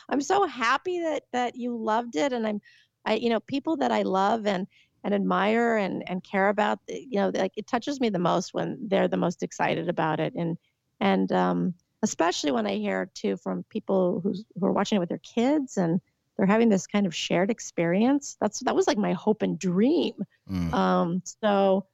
[0.09, 2.61] I'm so happy that that you loved it, and I'm,
[3.05, 4.67] I you know people that I love and
[5.05, 6.81] and admire and and care about.
[6.89, 10.21] Eh, you know, like it touches me the most when they're the most excited about
[10.21, 10.59] it, and
[11.01, 15.09] and um, especially when I hear too from people who's who are watching it with
[15.09, 16.01] their kids and
[16.37, 18.37] they're having this kind of shared experience.
[18.41, 20.15] That's that was like my hope and dream.
[20.51, 20.73] Mm.
[20.73, 21.87] Um, so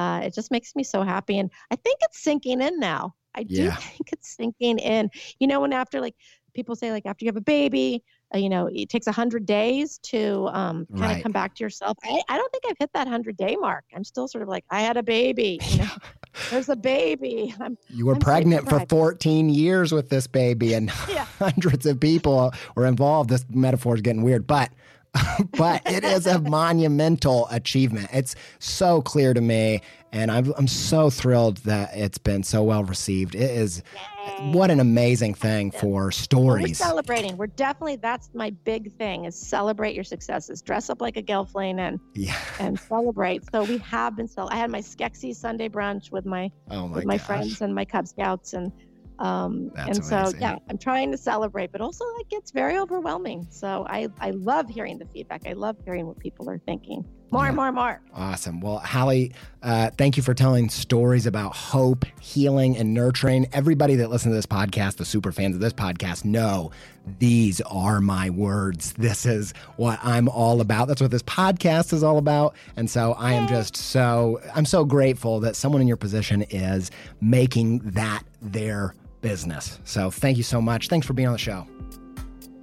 [0.00, 3.14] uh, it just makes me so happy, and I think it's sinking in now.
[3.34, 3.76] I do yeah.
[3.76, 5.10] think it's sinking in.
[5.38, 6.14] You know, when after like
[6.54, 8.02] people say like after you have a baby,
[8.34, 11.16] uh, you know, it takes a hundred days to um, kind right.
[11.18, 11.98] of come back to yourself.
[12.02, 13.84] I, I don't think I've hit that hundred day mark.
[13.94, 15.60] I'm still sort of like I had a baby.
[15.68, 15.90] You know,
[16.50, 17.54] there's a baby.
[17.60, 21.24] I'm, you were I'm pregnant for 14 years with this baby, and yeah.
[21.38, 23.28] hundreds of people were involved.
[23.30, 24.70] This metaphor is getting weird, but
[25.56, 28.08] but it is a monumental achievement.
[28.12, 29.80] It's so clear to me,
[30.12, 33.34] and I'm, I'm so thrilled that it's been so well received.
[33.34, 34.52] It is Yay.
[34.52, 36.68] what an amazing thing for stories.
[36.68, 37.36] we're celebrating.
[37.36, 40.62] We're definitely that's my big thing is celebrate your successes.
[40.62, 42.38] Dress up like a Gelfling and yeah.
[42.60, 43.42] and celebrate.
[43.50, 46.96] So we have been so I had my Skeksis Sunday brunch with my, oh my
[46.96, 48.72] with my friends and my Cub Scouts and
[49.20, 50.02] um, and amazing.
[50.02, 53.46] so, yeah, I'm trying to celebrate, but also it gets very overwhelming.
[53.50, 55.42] So I, I love hearing the feedback.
[55.46, 57.04] I love hearing what people are thinking.
[57.30, 57.52] More, yeah.
[57.52, 58.00] more, more.
[58.14, 58.60] Awesome.
[58.60, 59.30] Well, Halle,
[59.62, 63.46] uh, thank you for telling stories about hope, healing, and nurturing.
[63.52, 66.72] Everybody that listens to this podcast, the super fans of this podcast, know
[67.18, 68.94] these are my words.
[68.94, 70.88] This is what I'm all about.
[70.88, 72.56] That's what this podcast is all about.
[72.76, 76.90] And so I am just so, I'm so grateful that someone in your position is
[77.20, 79.80] making that their business.
[79.84, 80.88] So thank you so much.
[80.88, 81.66] Thanks for being on the show.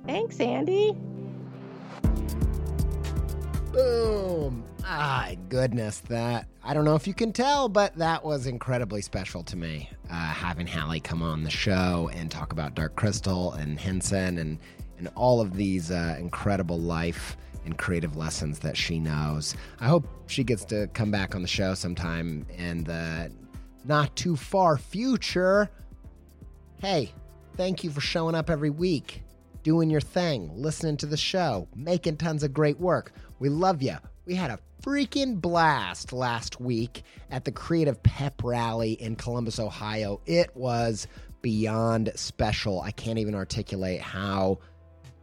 [0.06, 0.96] Thanks, Andy.
[3.72, 4.64] Boom.
[4.82, 9.44] My goodness, that I don't know if you can tell, but that was incredibly special
[9.44, 9.90] to me.
[10.10, 14.58] Uh, having Halle come on the show and talk about Dark Crystal and Henson and
[14.98, 19.56] and all of these uh, incredible life and creative lessons that she knows.
[19.80, 23.32] I hope she gets to come back on the show sometime in the
[23.86, 25.70] not too far future.
[26.80, 27.12] Hey,
[27.56, 29.24] thank you for showing up every week,
[29.64, 33.14] doing your thing, listening to the show, making tons of great work.
[33.40, 33.96] We love you.
[34.28, 37.02] We had a freaking blast last week
[37.32, 40.22] at the Creative Pep Rally in Columbus, Ohio.
[40.28, 41.08] It was
[41.42, 42.82] beyond special.
[42.82, 44.60] I can't even articulate how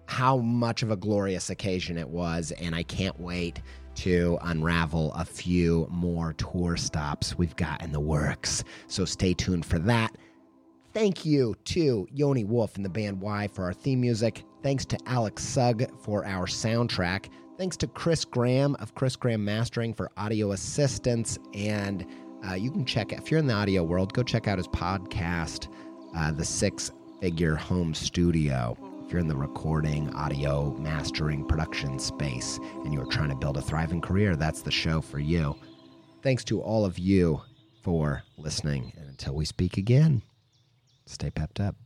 [0.07, 3.63] how much of a glorious occasion it was and I can't wait
[3.95, 8.65] to unravel a few more tour stops we've got in the works.
[8.89, 10.15] So stay tuned for that.
[10.95, 14.45] Thank you to Yoni Wolf and the band Y for our theme music.
[14.63, 17.31] Thanks to Alex Sugg for our soundtrack.
[17.59, 21.37] Thanks to Chris Graham of Chris Graham Mastering for audio assistance.
[21.53, 22.07] And
[22.49, 25.67] uh, you can check, if you're in the audio world, go check out his podcast,
[26.17, 28.79] uh, The Six Figure Home Studio.
[29.05, 33.63] If you're in the recording, audio, mastering, production space, and you're trying to build a
[33.63, 35.57] thriving career, that's the show for you.
[36.23, 37.43] Thanks to all of you
[37.83, 38.93] for listening.
[38.97, 40.23] And until we speak again,
[41.07, 41.77] stay pepped up.